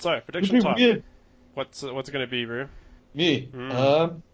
[0.00, 0.74] So, prediction time.
[0.76, 1.04] weird.
[1.54, 2.68] What's uh, what's it going to be, Roo?
[3.14, 3.48] Me.
[3.52, 3.70] Mm.
[3.72, 4.31] Um, I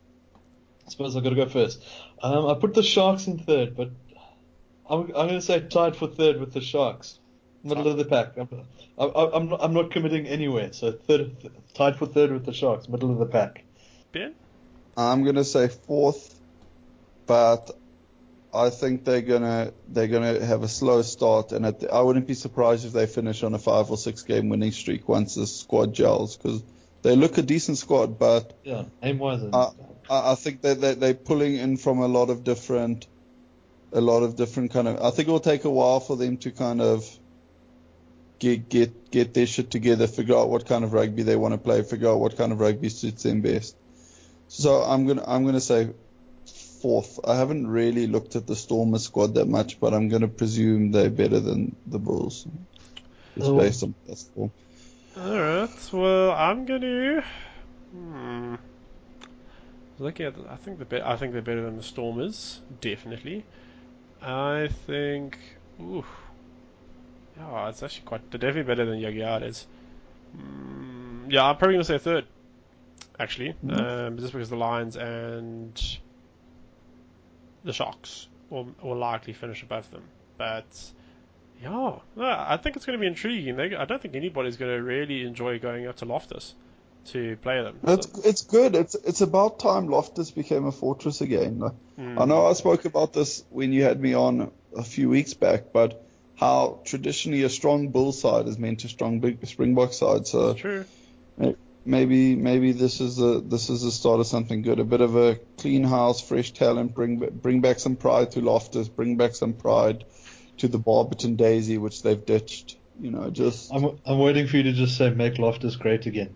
[0.88, 1.82] suppose I've got to go first.
[2.22, 3.90] Um, I put the Sharks in third, but
[4.88, 7.18] I'm, I'm going to say tied for third with the Sharks.
[7.64, 8.36] Middle of the pack.
[8.36, 8.48] I'm,
[8.96, 10.72] I'm, I'm, not, I'm not committing anywhere.
[10.72, 13.64] So third, tied for third with the Sharks, middle of the pack.
[14.12, 14.34] Ben?
[14.96, 16.34] I'm gonna say fourth,
[17.26, 17.70] but
[18.52, 22.26] I think they're gonna they're gonna have a slow start, and at the, I wouldn't
[22.26, 25.46] be surprised if they finish on a five or six game winning streak once the
[25.46, 26.62] squad gels, because
[27.02, 29.42] they look a decent squad, but Yeah, aim wise.
[29.52, 29.70] I,
[30.10, 33.06] I think that they, they're pulling in from a lot of different,
[33.92, 35.00] a lot of different kind of.
[35.00, 37.08] I think it will take a while for them to kind of
[38.40, 41.58] get get get their shit together, figure out what kind of rugby they want to
[41.58, 43.76] play, figure out what kind of rugby suits them best.
[44.48, 45.90] So I'm gonna I'm gonna say
[46.80, 47.18] fourth.
[47.24, 51.10] I haven't really looked at the Stormers squad that much, but I'm gonna presume they're
[51.10, 52.46] better than the Bulls.
[53.36, 53.58] Just Oh.
[53.58, 54.50] based on that.
[55.18, 57.24] Alright, well, I'm going to.
[57.90, 58.54] Hmm.
[59.98, 63.44] Looking at, the, I think the I think they're better than the Stormers, definitely.
[64.22, 65.36] I think,
[65.80, 66.04] ooh,
[67.36, 69.66] yeah, it's actually quite they're definitely better than Yagiades.
[70.36, 72.24] Mm, yeah, I'm probably gonna say third,
[73.18, 75.98] actually, um, just because the Lions and
[77.64, 80.04] the Sharks will will likely finish above them,
[80.36, 80.92] but.
[81.62, 81.70] Yeah,
[82.16, 83.56] no, I think it's going to be intriguing.
[83.56, 86.54] They, I don't think anybody's going to really enjoy going up to Loftus
[87.06, 87.78] to play them.
[87.84, 88.74] It's So- it's good.
[88.76, 91.62] It's it's about time Loftus became a fortress again.
[91.98, 92.20] Mm.
[92.20, 95.72] I know I spoke about this when you had me on a few weeks back,
[95.72, 96.04] but
[96.36, 100.26] how traditionally a strong bull side is meant to strong big Springbok side.
[100.28, 100.84] So It's true.
[101.84, 104.78] maybe maybe this is a this is the start of something good.
[104.78, 106.94] A bit of a clean house, fresh talent.
[106.94, 108.88] Bring bring back some pride to Loftus.
[108.88, 110.04] Bring back some pride
[110.58, 112.76] to the Barberton Daisy, which they've ditched.
[113.00, 116.34] You know, just I'm, I'm waiting for you to just say make Loftus great again.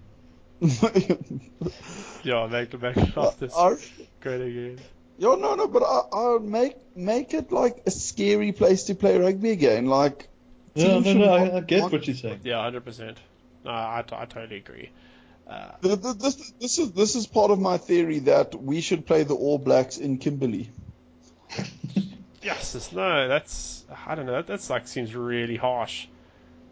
[2.25, 3.75] Yeah, make make Loftus I-
[4.21, 4.79] great again.
[5.19, 8.95] Yeah, no, no, but I, I would make make it like a scary place to
[8.95, 9.87] play rugby again.
[9.87, 10.29] Like
[10.75, 12.41] Yeah, team no, no, I, I get what you're saying.
[12.45, 13.19] Yeah, hundred percent.
[13.65, 14.91] No, I, I totally agree.
[15.47, 19.05] Uh, Th- th- This, this is this is part of my theory that we should
[19.05, 20.71] play the All Blacks in Kimberley.
[22.43, 24.33] yes, no, that's I don't know.
[24.33, 26.07] That, that's like seems really harsh.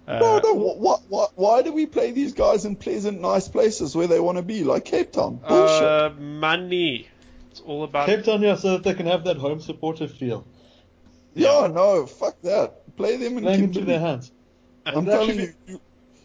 [0.08, 0.54] Uh, no, no.
[0.54, 4.38] What, what, why do we play these guys in pleasant, nice places where they want
[4.38, 5.36] to be, like Cape Town?
[5.36, 5.82] Bullshit.
[5.82, 7.06] Uh, money.
[7.50, 8.06] It's all about.
[8.06, 10.46] Cape Town, yeah, so that they can have that home supportive feel.
[11.34, 12.96] yeah, no, fuck that.
[12.96, 14.32] Play them in Playing into their hands.
[14.86, 15.80] I'm telling actually- you,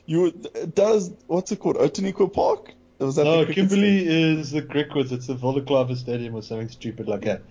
[0.07, 1.75] you, you does what's it called?
[1.77, 2.71] Outeniqua Park?
[2.99, 4.39] Was that No, cricket Kimberley stadium?
[4.39, 5.11] is the Griquas.
[5.11, 7.41] It's the Voloclava Stadium or something stupid like that.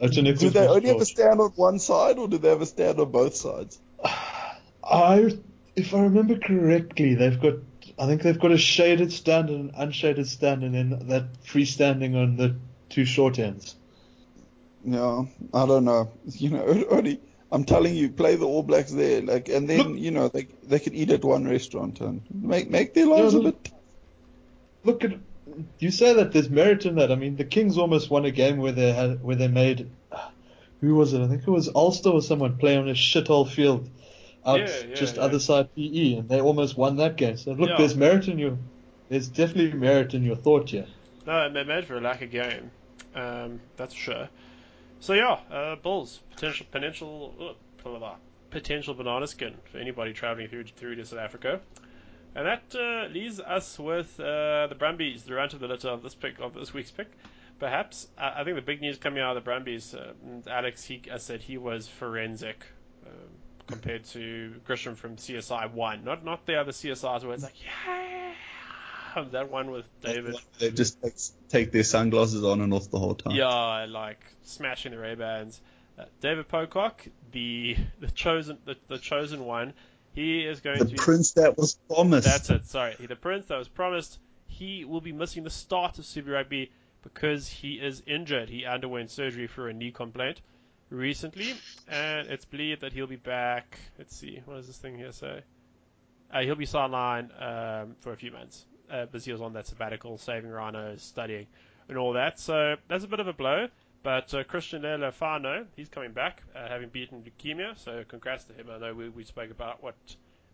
[0.00, 3.10] Do they only have a stand on one side, or do they ever stand on
[3.10, 3.80] both sides?
[4.82, 5.30] I,
[5.76, 7.54] if I remember correctly, they've got.
[7.96, 12.16] I think they've got a shaded stand and an unshaded stand, and then that freestanding
[12.16, 12.56] on the
[12.88, 13.76] two short ends.
[14.84, 16.10] Yeah, I don't know.
[16.26, 17.20] You know, only
[17.52, 20.48] I'm telling you, play the All Blacks there, like, and then Look- you know they
[20.64, 23.70] they can eat at one restaurant and make make their lives Yeah, a bit.
[24.84, 25.12] Look at.
[25.78, 27.12] You say that there's merit in that.
[27.12, 29.90] I mean, the Kings almost won a game where they had where they made.
[30.80, 31.22] Who was it?
[31.22, 33.88] I think it was Ulster or someone play on a shithole field
[34.44, 35.22] out Yeah, yeah, just yeah.
[35.22, 37.36] other side PE, and they almost won that game.
[37.36, 38.58] So look, there's merit in your.
[39.08, 40.86] There's definitely merit in your thought here.
[41.26, 42.70] No, they made for a lack of game.
[43.14, 44.28] Um, that's sure.
[45.00, 48.16] So yeah, uh, Bulls potential potential uh, blah, blah, blah,
[48.50, 51.60] potential banana skin for anybody traveling through through to South Africa.
[52.34, 56.02] And that uh, leaves us with uh, the Brumbies, the runt of the litter of
[56.02, 57.08] this pick of this week's pick.
[57.60, 60.12] Perhaps I, I think the big news coming out of the Brumbies, uh,
[60.48, 62.64] Alex he I said he was forensic
[63.06, 63.12] um,
[63.68, 69.24] compared to Grissom from CSI one, not not the other CSIs where it's like yeah,
[69.30, 70.34] that one with David.
[70.58, 71.14] They just take,
[71.48, 73.36] take their sunglasses on and off the whole time.
[73.36, 75.60] Yeah, like smashing the Ray Bans.
[75.96, 79.72] Uh, David Pocock, the the chosen the, the chosen one,
[80.14, 80.90] he is going The to.
[80.92, 82.26] The prince that was promised.
[82.26, 82.66] That's it.
[82.66, 84.18] Sorry, the prince that was promised.
[84.46, 86.70] He will be missing the start of Super Rugby
[87.02, 88.48] because he is injured.
[88.48, 90.40] He underwent surgery for a knee complaint
[90.90, 91.54] recently,
[91.88, 93.78] and it's believed that he'll be back.
[93.98, 95.42] Let's see, what does this thing here say?
[96.32, 99.66] Uh, he'll be sidelined um, for a few months uh, because he was on that
[99.66, 101.46] sabbatical, saving rhinos, studying,
[101.88, 102.38] and all that.
[102.38, 103.68] So that's a bit of a blow.
[104.04, 107.76] But uh, Christian Fano, he's coming back, uh, having beaten leukemia.
[107.76, 108.68] So congrats to him.
[108.70, 109.94] I know we, we spoke about what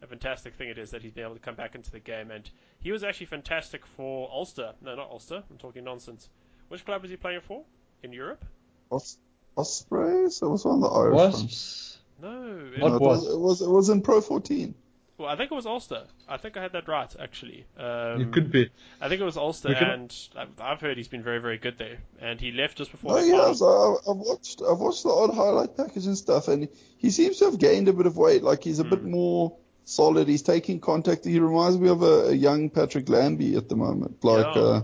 [0.03, 2.31] a fantastic thing it is that he's been able to come back into the game,
[2.31, 2.49] and
[2.81, 4.73] he was actually fantastic for Ulster.
[4.81, 5.43] No, not Ulster.
[5.51, 6.29] I'm talking nonsense.
[6.69, 7.65] Which club was he playing for
[8.05, 8.45] in Europe?
[8.93, 9.19] Os-
[9.57, 10.41] Ospreys?
[10.41, 11.99] It was one of the Irish ones.
[12.23, 13.25] No, it, What No, was?
[13.25, 14.73] was, it was it was in Pro 14.
[15.21, 16.05] Well, I think it was Ulster.
[16.29, 17.67] I think I had that right actually.
[17.79, 18.71] Um, it could be.
[19.01, 21.77] I think it was Ulster, can- and I've, I've heard he's been very, very good
[21.79, 21.99] there.
[22.21, 23.13] And he left just before.
[23.19, 23.55] Oh the yeah, final.
[23.55, 23.67] so
[24.07, 27.45] I, I've watched I've watched the odd highlight package and stuff, and he seems to
[27.45, 28.43] have gained a bit of weight.
[28.43, 29.11] Like he's a bit Mm.
[29.11, 30.27] more solid.
[30.27, 31.25] He's taking contact.
[31.25, 34.25] He reminds me of a, a young Patrick Lambie at the moment.
[34.25, 34.63] Like Yeah.
[34.63, 34.83] uh,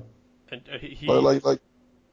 [0.50, 1.60] And uh, he, he like, like like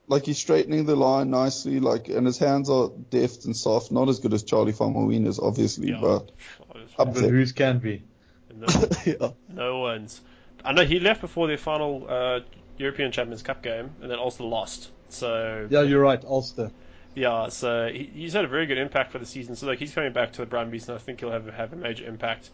[0.07, 1.79] like he's straightening the line nicely.
[1.79, 3.91] Like and his hands are deft and soft.
[3.91, 6.31] Not as good as Charlie Faumuina's, obviously, yeah, but
[6.69, 6.95] obviously.
[6.99, 7.29] up But there.
[7.31, 8.03] whose can be?
[8.55, 8.67] No,
[9.05, 9.29] yeah.
[9.49, 10.21] no one's.
[10.65, 12.39] I know he left before their final uh,
[12.77, 14.91] European Champions Cup game, and then Ulster lost.
[15.09, 16.71] So Yeah, you're right, Ulster.
[17.15, 19.55] Yeah, so he, he's had a very good impact for the season.
[19.55, 21.75] So like he's coming back to the Brumbies, and I think he'll have have a
[21.75, 22.49] major impact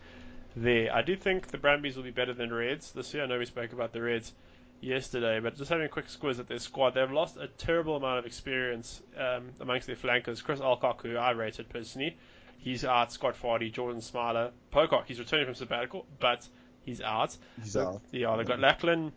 [0.55, 0.93] there.
[0.93, 3.23] I do think the Brumbies will be better than Reds this year.
[3.23, 4.33] I know we spoke about the Reds
[4.81, 8.19] yesterday, but just having a quick squiz at their squad, they've lost a terrible amount
[8.19, 10.41] of experience um, amongst their flankers.
[10.41, 12.17] Chris Alcock, who I rated personally,
[12.59, 13.11] he's out.
[13.11, 16.47] Scott Fardy, Jordan Smiler, Pocock, he's returning from sabbatical, but
[16.85, 17.35] he's out.
[17.61, 18.01] He's out.
[18.11, 19.11] Yeah, they've got Lachlan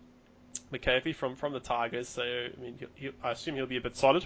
[0.73, 3.83] McCaffrey from, from the Tigers, so I mean, he'll, he'll, I assume he'll be a
[3.83, 4.25] bit solid.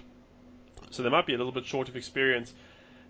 [0.90, 2.55] So they might be a little bit short of experience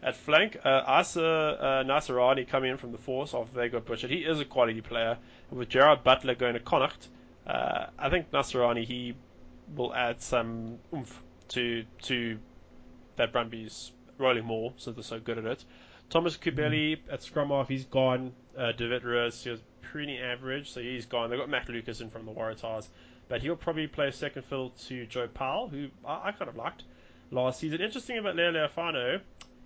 [0.02, 0.56] at flank.
[0.64, 4.10] Uh, Asa uh, Naisarani coming in from the force of they got butchered.
[4.10, 5.18] He is a quality player.
[5.50, 7.08] With Jarrad Butler going to Connacht,
[7.46, 9.14] uh, I think Naisarani he
[9.74, 12.38] will add some oomph to to
[13.16, 15.64] that Brumbies rolling more since they're so good at it.
[16.10, 18.32] Thomas Cubelli at scrum off, he's gone.
[18.56, 21.30] Uh, David Ruiz, he was pretty average, so he's gone.
[21.30, 22.88] They've got Matt Lucas in from the Waratahs,
[23.28, 26.84] but he'll probably play second fiddle to Joe Powell, who I, I kind of liked
[27.30, 27.80] last season.
[27.80, 29.20] Interesting about Lealiifano,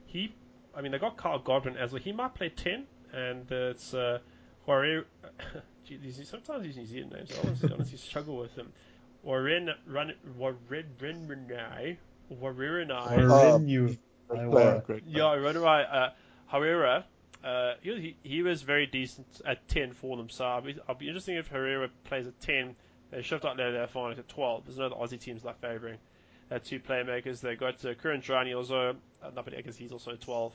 [0.07, 0.35] he,
[0.75, 2.03] I mean, they got Carl Godwin as well.
[2.03, 4.19] He might play 10, and it's uh,
[4.67, 5.05] Warrior.
[5.85, 8.73] Gee, these, sometimes these New Zealand names, I honestly, honestly struggle with them.
[9.23, 10.57] Warren, Run, Warren,
[11.01, 11.97] Renai,
[12.33, 13.17] Warrenai.
[13.19, 13.99] Mourinho.
[14.29, 14.83] Great I player, were.
[14.87, 15.37] great player.
[15.43, 16.11] Yeah, Renai, uh,
[16.53, 17.05] Hawera,
[17.45, 21.07] uh, he, he, was very decent at 10 for them, so I'll be, I'll be
[21.07, 22.75] interesting if Hawera plays at 10.
[23.11, 24.65] They shift out Lealiifano at 12.
[24.67, 25.99] There's no other Aussie teams like favouring
[26.51, 27.41] uh, two playmakers.
[27.41, 30.53] They got uh, Kieran Johnny also, uh, I guess he's also 12.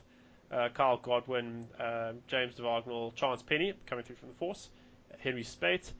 [0.50, 4.70] uh, Kyle Godwin, um, James Dargaville, Chance Peni coming through from the Force,
[5.18, 5.92] Henry Speight,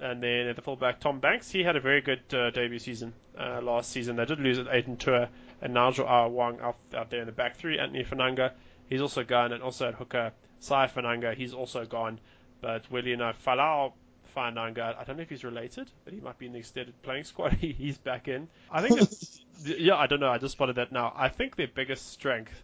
[0.00, 1.50] and then at the fullback Tom Banks.
[1.50, 4.16] He had a very good uh, debut season uh, last season.
[4.16, 5.28] They did lose at Aidan Toua
[5.60, 7.78] and Nigel Awang out, out there in the back three.
[7.78, 8.52] Anthony Fainga'a,
[8.88, 12.20] he's also gone, and also at hooker Sai Fainga'a, he's also gone.
[12.60, 13.92] But weirdly enough, Folau
[14.34, 17.24] Fainga'a, I don't know if he's related, but he might be in the extended playing
[17.24, 17.52] squad.
[17.60, 18.48] he's back in.
[18.70, 19.00] I think
[19.64, 20.30] yeah, I don't know.
[20.30, 21.12] I just spotted that now.
[21.16, 22.62] I think their biggest strength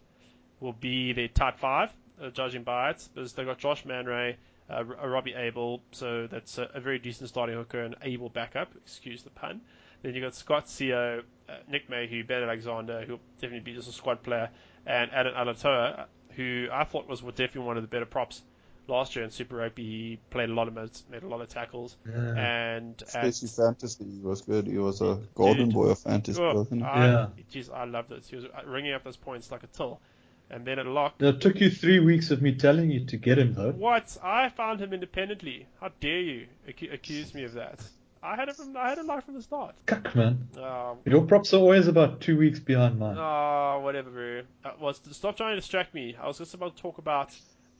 [0.59, 1.89] will be their tight five,
[2.21, 4.37] uh, judging by it, because they've got Josh Mann-Rea,
[4.69, 8.71] uh, Robbie Abel, so that's a, a, very decent starting hooker and able backup.
[8.77, 9.61] Excuse the pun.
[10.01, 13.91] Then you've got Scott Sio, uh, Nick Mayhew, Ben Alexander, who'll definitely be just a
[13.91, 14.49] squad player,
[14.85, 16.05] and Adam Alaalatoa,
[16.35, 18.41] who I thought was definitely one of the better props
[18.87, 19.83] last year in Super Rugby.
[19.83, 22.35] He played a lot of minutes, made a lot of tackles, Yeah.
[22.37, 24.67] and Especially fantasy, he was good.
[24.67, 25.73] He was a golden Dude.
[25.73, 26.41] boy of fantasy.
[26.41, 26.87] oh, wasn't he?
[26.87, 27.27] I, Yeah.
[27.49, 28.25] geez, I loved it.
[28.25, 29.99] He was uh, ringing up those points like a till,
[30.51, 31.15] and then at lock.
[31.19, 33.71] It took you three weeks of me telling you to get him though.
[33.71, 34.15] What?
[34.23, 35.65] I found him independently.
[35.81, 37.79] How dare you ac- accuse me of that?
[38.25, 39.75] I had it from I had it like from the start.
[39.85, 40.47] Cuck, man.
[40.57, 43.17] Um, Your props are always about two weeks behind mine.
[43.17, 44.41] Oh, whatever, bro.
[44.63, 46.15] Uh, was stop trying to distract me.
[46.19, 47.35] I was just about to talk about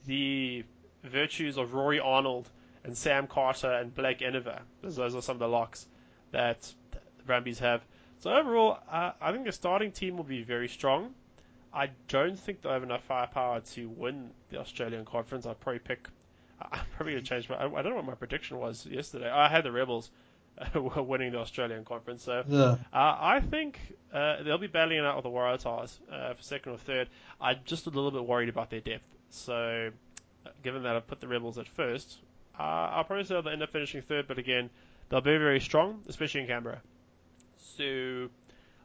[0.06, 0.64] the
[1.02, 2.48] virtues of Rory Arnold
[2.84, 4.60] and Sam Carter and Blake Enever.
[4.82, 5.86] Those, those are some of the locks
[6.30, 7.82] that the Brumbies have.
[8.20, 11.12] So overall, uh, I think the starting team will be very strong.
[11.74, 15.44] I don't think they'll have enough firepower to win the Australian Conference.
[15.44, 16.08] I'd probably pick.
[16.72, 17.56] I'm probably gonna change my.
[17.56, 19.28] I don't know what my prediction was yesterday.
[19.28, 20.35] I had the Rebels uh,
[20.74, 22.22] winning the Australian Conference.
[22.22, 22.76] So Yeah.
[22.92, 23.78] uh, I think
[24.12, 27.08] uh, they'll be battling it out with the Waratahs uh, for second or third.
[27.40, 29.04] I'm just a little bit worried about their depth.
[29.30, 29.90] So,
[30.46, 32.16] uh, given that I've put the Rebels at first,
[32.58, 34.26] uh, I'll probably say they'll end up finishing third.
[34.28, 34.70] But again,
[35.08, 36.80] they'll be very strong, especially in Canberra.
[37.76, 38.28] So,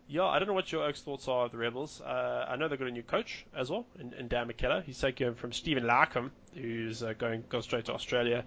[0.07, 2.01] yeah, I don't know what your Oaks thoughts are of the Rebels.
[2.01, 4.84] Uh, I know they've got a new coach as well, in, in Dan McKellar.
[4.84, 8.43] He's taking over from Stephen Larkham, who's uh, going going straight to Australia.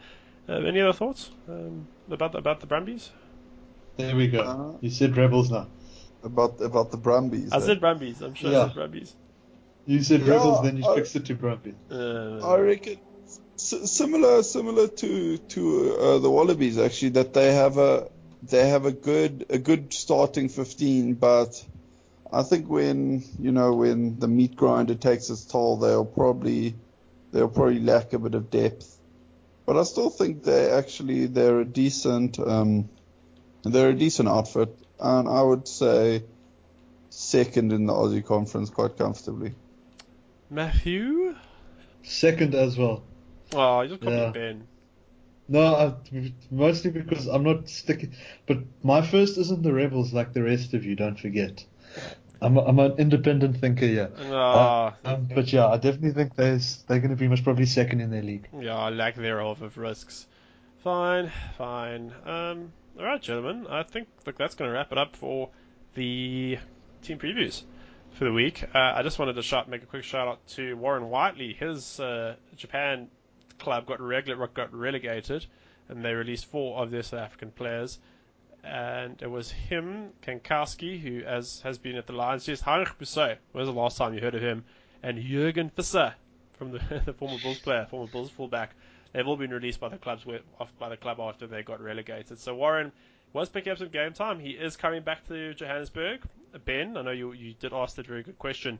[0.48, 3.10] Uh, any other thoughts um, about the, about the Brumbies?
[3.96, 4.40] There we go.
[4.40, 5.68] Uh, You said rebels now.
[6.22, 7.52] About about the Brumbies.
[7.52, 7.60] I eh?
[7.60, 8.20] said Brumbies.
[8.22, 8.66] I'm sure I Yeah.
[8.66, 9.14] said Brumbies.
[9.86, 11.74] You said Yeah, rebels, then you I- fixed it to Brumbies.
[11.90, 12.96] Uh, I reckon
[13.58, 18.08] s- similar similar to to uh, the Wallabies actually that they have a
[18.42, 21.62] they have a good a good starting 15 but
[22.32, 26.74] I think when you know when the meat grinder takes its toll they'll probably
[27.32, 28.98] they'll probably lack a bit of depth
[29.66, 32.88] but I still think they actually they're a decent um,
[33.62, 36.24] they're a decent outfit and I would say
[37.10, 39.54] second in the Aussie conference quite comfortably
[40.50, 41.34] Matthew?
[42.02, 43.02] Second as well.
[43.52, 44.30] Oh, you just called Yeah.
[44.30, 44.66] Ben.
[45.48, 45.94] No, I,
[46.50, 48.14] mostly because I'm not sticking.
[48.46, 50.96] But my first isn't the rebels like the rest of you.
[50.96, 51.64] Don't forget.
[52.42, 54.10] I'm, I'm an independent thinker here.
[54.30, 58.00] Ah, Um, but yeah, I definitely think there's they're going to be most probably second
[58.00, 58.48] in their league.
[58.58, 60.26] yeah, I lack thereof of risks.
[60.82, 62.12] Fine, fine.
[62.26, 63.66] Um, all right, gentlemen.
[63.68, 65.50] I think look, that's going to wrap it up for
[65.94, 66.58] the
[67.02, 67.62] team previews
[68.12, 68.62] for the week.
[68.74, 71.52] Uh, I just wanted to shout, make a quick shout out to Warren Whiteley.
[71.54, 73.08] His uh, Japan
[73.58, 75.46] club got rele- got relegated,
[75.88, 77.98] and they released four of their South African players.
[78.64, 82.48] And it was him, Kankowski, who as has been at the Lions.
[82.48, 83.36] Yes, Heinrich Brüssow.
[83.52, 84.64] When was the last time you heard of him?
[85.02, 86.14] And Jurgen Visser
[86.54, 88.74] from the, the former Bulls player, former Bulls fullback.
[89.12, 90.24] They've all been released by the clubs
[90.58, 92.40] off by the club after they got relegated.
[92.40, 92.90] So Warren
[93.32, 94.40] was picking up some game time.
[94.40, 96.20] He is coming back to Johannesburg.
[96.64, 98.78] Ben, I know you you did ask that very good question.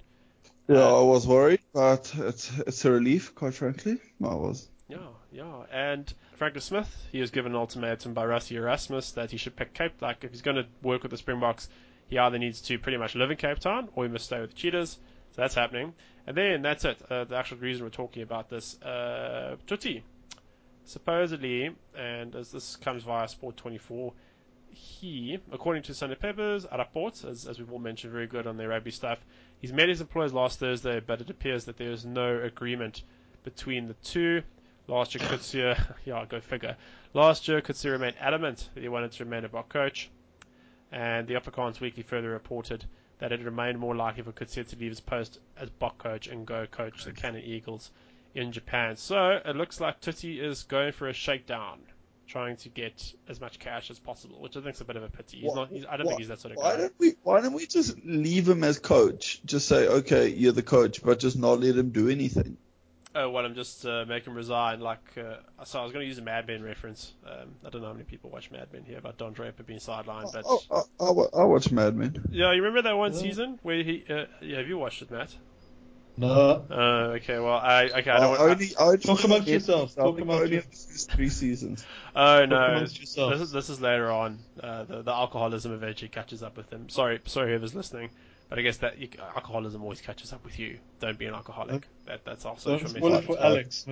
[0.68, 3.99] Yeah, Uh, I was worried, but it's it's a relief, quite frankly.
[4.22, 4.68] I was.
[4.89, 5.64] Yeah, yeah.
[5.70, 9.72] And Franco Smith, he was given an ultimatum by Rassie Erasmus that he should pick
[9.72, 10.01] Cape.
[10.01, 11.68] Like, if he's going to work with the Springboks,
[12.09, 14.51] he either needs to pretty much live in Cape Town or he must stay with
[14.51, 14.99] the Cheetahs.
[15.32, 15.95] So that's happening.
[16.26, 17.01] And then that's it.
[17.11, 20.03] Uh, the actual reason we're talking about this, uh, Tutti,
[20.85, 24.12] supposedly, and as this comes via Sport 24,
[24.70, 28.68] he, according to Sunday Papers, Rapport, as, as we've all mentioned, very good on their
[28.68, 29.18] rugby stuff,
[29.61, 33.03] he's met his employers last Thursday, but it appears that there is no agreement
[33.45, 34.43] between the two.
[34.87, 36.76] Last year, Coetzee, yeah, go figure.
[37.14, 40.11] Last year, Coetzee remained adamant that he wanted to remain a Bok coach,
[40.93, 42.85] and the Afrikaans Weekly further reported
[43.18, 46.47] that it remained more likely for Coetzee to leave his post as Bok coach and
[46.47, 47.91] go coach the Canon Eagles
[48.35, 48.97] in Japan.
[48.97, 51.78] So it looks like Tutti is going for a shakedown,
[52.26, 55.05] trying to get as much cash as possible, which I think is a bit of
[55.05, 55.39] a pity.
[55.41, 55.70] He's not.
[55.70, 56.76] He's, I don't wha- think he's that sort of Why guy.
[56.78, 59.41] don't we Why don't we just leave him as coach?
[59.45, 62.57] Just say, okay, you're the coach, but just not let him do anything.
[63.16, 64.80] Oh, well, I'm just uh, make him resign.
[64.80, 67.12] Like, uh, so I was going to use a Mad Men reference.
[67.24, 69.78] Um, I don't know how many people watch Mad Men here about Don Draper being
[69.78, 72.24] sidelined, but Oh, I, I, wa- I watch Mad Men.
[72.30, 73.18] yeah, you remember that one Yeah.
[73.20, 74.04] season where he?
[74.10, 75.34] Uh, yeah, have you watched it, Matt?
[76.16, 76.64] No.
[76.70, 76.74] Uh,
[77.16, 78.40] okay, well, I okay, I I don't want.
[78.40, 79.94] only, I only Talk amongst yourselves.
[79.96, 81.08] Talk think amongst only yourselves.
[81.12, 81.84] three seasons.
[82.16, 84.38] oh no, this is this is later on.
[84.62, 86.88] Uh, the the alcoholism eventually catches up with him.
[86.88, 88.10] Sorry, sorry whoever's listening,
[88.55, 90.78] but I guess that you, alcoholism always catches up with you.
[91.00, 91.88] Don't be an alcoholic.
[92.07, 93.26] That that's our Don't social spoil message.
[93.26, 93.84] for Alex.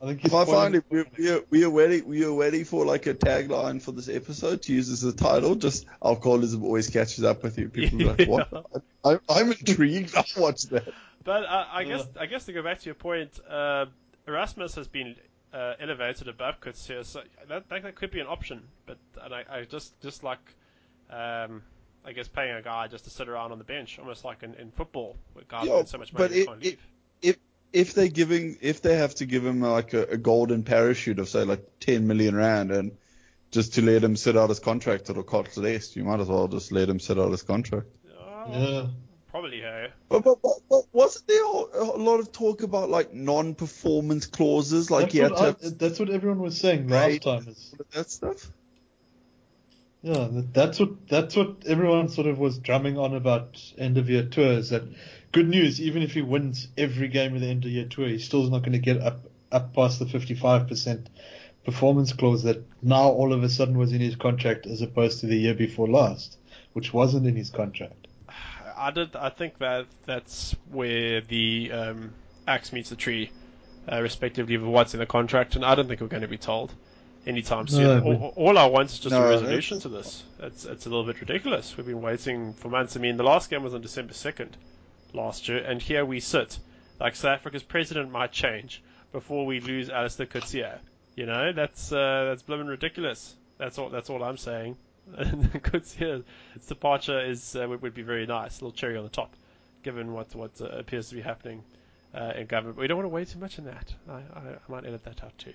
[0.00, 1.18] I think he's Well, spoiling finally, it we, Alex.
[1.18, 2.08] we, are, we are waiting.
[2.08, 5.54] We are waiting for like a tagline for this episode to use as a title.
[5.56, 7.68] Just alcoholism always catches up with you.
[7.68, 8.66] People are like, "What?"
[9.04, 10.14] I, I'm intrigued.
[10.16, 10.92] I'll watch that.
[11.22, 12.22] But uh, I guess Yeah.
[12.22, 13.86] I guess to go back to your point, uh,
[14.26, 15.16] Erasmus has been
[15.52, 18.62] uh, elevated above Coetzee, so that, that that could be an option.
[18.86, 20.40] But and I, I just just like
[21.10, 21.62] um,
[22.04, 24.54] I guess paying a guy just to sit around on the bench, almost like in,
[24.54, 26.78] in football, where guys Yeah, so much money but they it- can't it- leave.
[27.22, 27.36] If
[27.72, 31.28] if they're giving, if they have to give him like a, a golden parachute of
[31.28, 32.92] say like 10 million rand and
[33.50, 36.48] just to let him sit out his contract it'll cost less, you might as well
[36.48, 37.86] just let him sit out his contract.
[38.18, 38.86] Oh, Yeah.
[39.30, 39.88] Probably, hey.
[40.10, 45.12] But, but, but, but wasn't there a lot of talk about like non-performance clauses, like
[45.12, 47.24] That's had what, to I, that's what everyone was saying Right.
[47.24, 47.50] last time.
[47.52, 48.50] Is, that stuff?
[50.02, 54.24] Yeah, that's what that's what everyone sort of was drumming on about end of year
[54.24, 54.70] tours.
[54.70, 54.82] That
[55.30, 58.24] good news, even if he wins every game of the end of year tour, he's
[58.24, 59.20] still not going to get up
[59.52, 61.06] up past the 55%
[61.64, 65.26] performance clause that now all of a sudden was in his contract as opposed to
[65.26, 66.38] the year before last,
[66.72, 68.08] which wasn't in his contract.
[68.76, 69.14] I did.
[69.14, 72.12] I think that that's where the um,
[72.48, 73.30] axe meets the tree,
[73.90, 76.38] uh, respectively, of what's in the contract, and I don't think we're going to be
[76.38, 76.74] told
[77.26, 77.82] anytime soon.
[77.84, 80.24] No, but- all, all I want is just No, a that's- resolution to this.
[80.40, 81.76] It's it's a little bit ridiculous.
[81.76, 82.96] We've been waiting for months.
[82.96, 84.56] I mean, the last game was on December second
[85.12, 86.58] last year, and here we sit.
[87.00, 90.78] Like South Africa's president might change before we lose Allister Coetzee.
[91.16, 93.34] You know, that's uh, that's blooming ridiculous.
[93.58, 93.88] That's all.
[93.90, 94.76] That's all I'm saying.
[95.18, 96.22] And Coetzee's
[96.68, 99.34] departure is uh, would, would be very nice, a little cherry on the top,
[99.82, 101.62] given what what uh, appears to be happening
[102.14, 102.76] uh, in government.
[102.76, 103.92] But we don't want to wait too much in that.
[104.08, 105.54] I, I, I might edit that out too.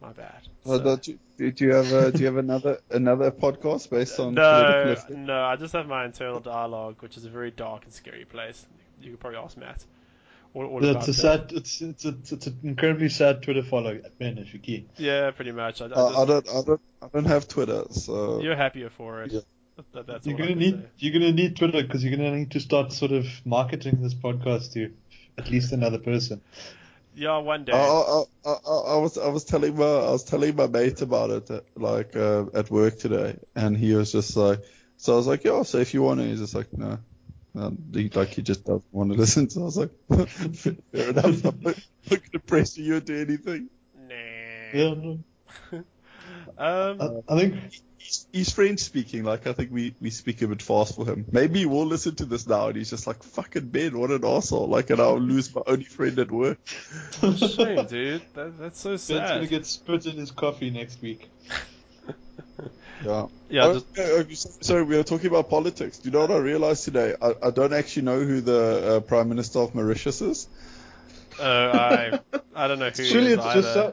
[0.00, 0.46] My bad.
[0.64, 3.90] Well, So- don't you, do do you have a, do you have another another podcast
[3.90, 7.84] based on no, no, I just have my internal dialogue, which is a very dark
[7.84, 8.64] and scary place.
[9.02, 9.84] You could probably ask Matt.
[10.54, 13.62] All, all Yeah, about it's a sad, it's it's a, it's an incredibly sad Twitter
[13.62, 14.38] follow, man.
[14.38, 14.88] If you keen.
[14.96, 15.82] Yeah, pretty much.
[15.82, 19.22] I, I Uh, I don't I don't I don't have Twitter, so You're happier for
[19.24, 19.32] it.
[19.32, 19.40] Yeah.
[19.76, 20.88] That- that- that's You're gonna need say.
[20.98, 24.72] you're gonna need Twitter because you're gonna need to start sort of marketing this podcast
[24.74, 24.92] to
[25.36, 26.40] at least another person.
[27.18, 27.72] Yeah, one day.
[27.72, 31.02] I, I, I, I I was I was telling my I was telling my mate
[31.02, 34.60] about it uh, like uh, at work today, and he was just like,
[34.98, 36.98] so I was like, yeah, so if you want to, he's just like, no,
[37.54, 39.50] no he, like he just doesn't want to listen.
[39.50, 40.26] So I was like, fair,
[40.92, 41.44] fair enough.
[41.44, 41.76] I'm not,
[42.08, 43.68] not gonna pressure you into anything.
[43.96, 44.14] Nah.
[44.72, 45.18] Yeah, no.
[46.56, 47.54] Um, I, I think
[48.00, 51.26] He's, he's French speaking, like I think we, we speak a bit fast for him.
[51.32, 54.24] Maybe he will listen to this now, and he's just like, fucking Ben, what an
[54.24, 54.68] asshole!
[54.68, 56.58] Like, and I'll lose my only friend at work.
[56.66, 58.22] shame, dude.
[58.34, 59.18] That, that's so sad.
[59.18, 61.28] Ben's gonna get spit in his coffee next week.
[63.04, 63.26] Yeah.
[63.48, 65.98] yeah, Oh, just okay, okay, so- sorry, we were talking about politics.
[65.98, 67.14] Do you know what I realized today?
[67.22, 70.48] I, I don't actually know who the uh, Prime Minister of Mauritius is.
[71.40, 72.18] uh, I
[72.56, 73.04] I don't know who.
[73.04, 73.92] Surely is it's just so, uh,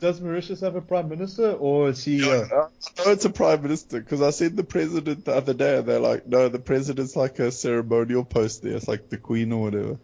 [0.00, 2.44] does Mauritius have a prime minister or a CEO?
[2.44, 5.86] I know it's a Prime Minister because I seen the president the other day and
[5.86, 8.76] they're like, no, the president's like a ceremonial post there.
[8.76, 9.98] It's like the Queen or whatever.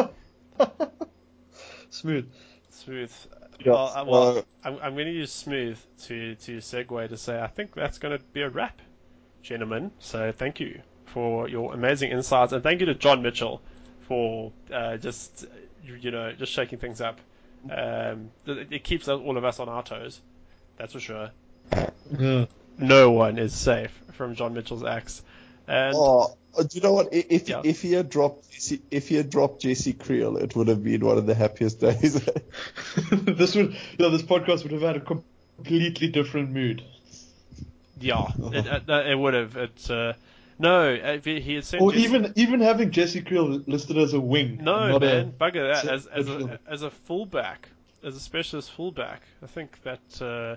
[1.90, 2.30] Smooth.
[2.70, 3.12] Smooth.
[3.60, 7.16] Yeah, Well, uh, well uh, I'm, I'm going to use smooth to to segue to
[7.16, 8.80] say I think that's going to be a wrap,
[9.42, 9.90] gentlemen.
[9.98, 13.60] So thank you for your amazing insights and thank you to John Mitchell
[14.08, 15.44] for uh, just
[15.84, 17.20] you you know just shaking things up.
[17.68, 20.20] Um, it, it keeps all of us on our toes.
[20.76, 21.30] That's for sure.
[22.18, 22.46] Yeah.
[22.78, 25.22] No one is safe from John Mitchell's axe.
[25.68, 27.08] And Oh, uh, do you know what?
[27.12, 27.60] If Yeah.
[27.64, 31.04] if he had dropped Jesse- if he had dropped Jesse Kriel, it would have been
[31.04, 32.14] one of the happiest days.
[33.12, 36.82] this would, yeah, this podcast would have had a completely different mood.
[38.00, 39.56] yeah, it, it, it would have.
[39.56, 40.14] It uh,
[40.60, 44.20] no, he he had sent Or Jesse- even even having Jesse Kriel listed as a
[44.20, 44.58] wing.
[44.62, 45.90] No, not man, A, bugger that.
[45.90, 47.68] As as a, as a fullback,
[48.04, 50.56] as a specialist fullback, I think that uh,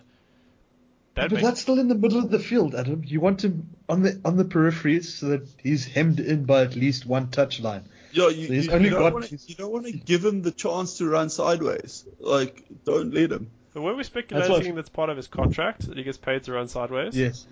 [1.16, 3.04] but that makes that's still in the middle of the field, Adam.
[3.06, 6.76] You want him on the on the peripheries so that he's hemmed in by at
[6.76, 7.84] least one touchline.
[8.12, 10.43] Yeah, you, He's you, only you don't got- wanna, you don't want to give him
[10.43, 12.06] the chance to run sideways.
[12.20, 13.49] Like, don't let him.
[13.74, 16.43] But were we That's speculating what- that's part of his contract that he gets paid
[16.43, 17.18] to run sideways?
[17.18, 17.47] Yes.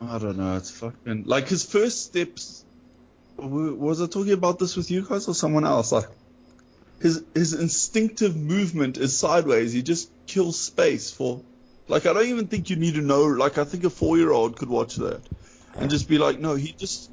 [0.00, 0.56] I don't know.
[0.56, 2.64] It's fucking like his first steps.
[3.38, 5.92] Was I talking about this with you guys or someone else?
[5.92, 6.08] Like
[7.00, 9.72] his his instinctive movement is sideways.
[9.72, 11.42] He just kills space for.
[11.88, 13.24] Like I don't even think you need to know.
[13.24, 15.20] Like I think a four year old could watch that
[15.76, 17.10] and just be like, no, he just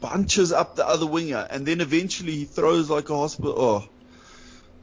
[0.00, 3.54] bunches up the other winger, and then eventually he throws like a hospital.
[3.56, 3.88] Oh,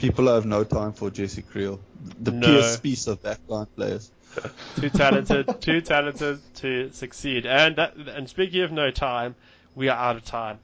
[0.03, 1.79] people have no time for Jesse Kriel,
[2.19, 2.61] the No.
[2.61, 4.11] Spies of backline players.
[4.75, 7.45] too talented, too talented to succeed.
[7.45, 9.33] And that, and speaking of no time,
[9.75, 10.59] we are out of time,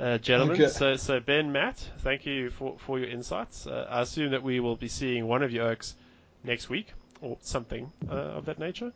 [0.00, 0.56] uh, gentlemen.
[0.56, 0.70] Okay.
[0.70, 3.66] So, so Ben, Matt, thank you for, for your insights.
[3.66, 5.94] Uh, I assume that we will be seeing one of your oaks
[6.42, 6.86] next week
[7.20, 8.92] or something uh, of that nature.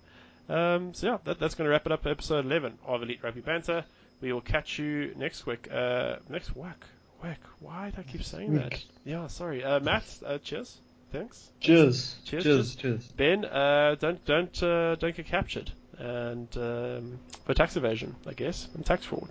[0.49, 3.43] Um, so yeah, that, that's going to wrap it up episode 11 of Elite Rugby
[3.43, 3.85] Banter.
[4.23, 5.69] We will catch you next week.
[5.71, 6.81] Uh, next week.
[7.23, 7.37] Week.
[7.61, 8.83] Why do I keep saying that?
[9.05, 9.63] Yeah, sorry.
[9.65, 10.79] Uh, Matt, uh, cheers.
[11.13, 11.51] Thanks.
[11.61, 12.17] Cheers.
[12.25, 12.75] Cheers, Cheers.
[12.77, 13.05] Cheers.
[13.17, 18.67] Ben, uh, don't don't uh, don't get captured, and um, for tax evasion, I guess,
[18.75, 19.29] and tax fraud.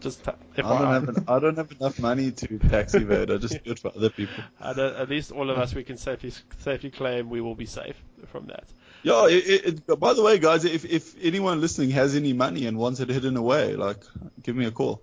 [0.00, 3.30] Just ta- I don't have en- I don't have enough money to tax evade.
[3.30, 4.42] I just do it for other people.
[4.60, 7.66] At, uh, at least all of us, we can safely safely claim we will be
[7.66, 7.96] safe
[8.32, 8.64] from that.
[9.04, 9.28] Yeah.
[9.28, 12.76] It, it, it, by the way, guys, if if anyone listening has any money and
[12.76, 14.02] wants it hidden away, like,
[14.42, 15.00] give me a call.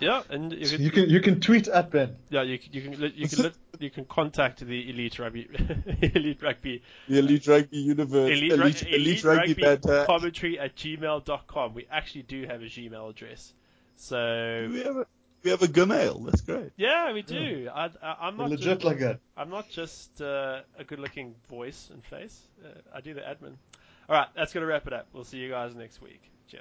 [0.00, 2.16] Yeah, and you can, You can you can tweet at Ben.
[2.30, 5.48] yeah you can you can you can you can contact the elite rugby
[6.02, 10.04] elite rugby The Elite Rugby Universe, elite, Elite, elite, elite Rugby, rugby Banter.
[10.06, 11.74] commentary at gmail.com.
[11.74, 13.52] We actually do have a Gmail address,
[13.96, 15.06] so We have a
[15.44, 16.24] we have a Gmail.
[16.24, 16.72] That's great.
[16.76, 17.68] yeah, we do.
[17.72, 19.20] I, I, I'm not Legit just, like that.
[19.36, 22.36] I'm not just uh, a good-looking voice and face.
[22.64, 23.54] Uh, I do the admin.
[24.08, 25.06] All right, that's gonna wrap it up.
[25.12, 26.22] We'll see you guys next week.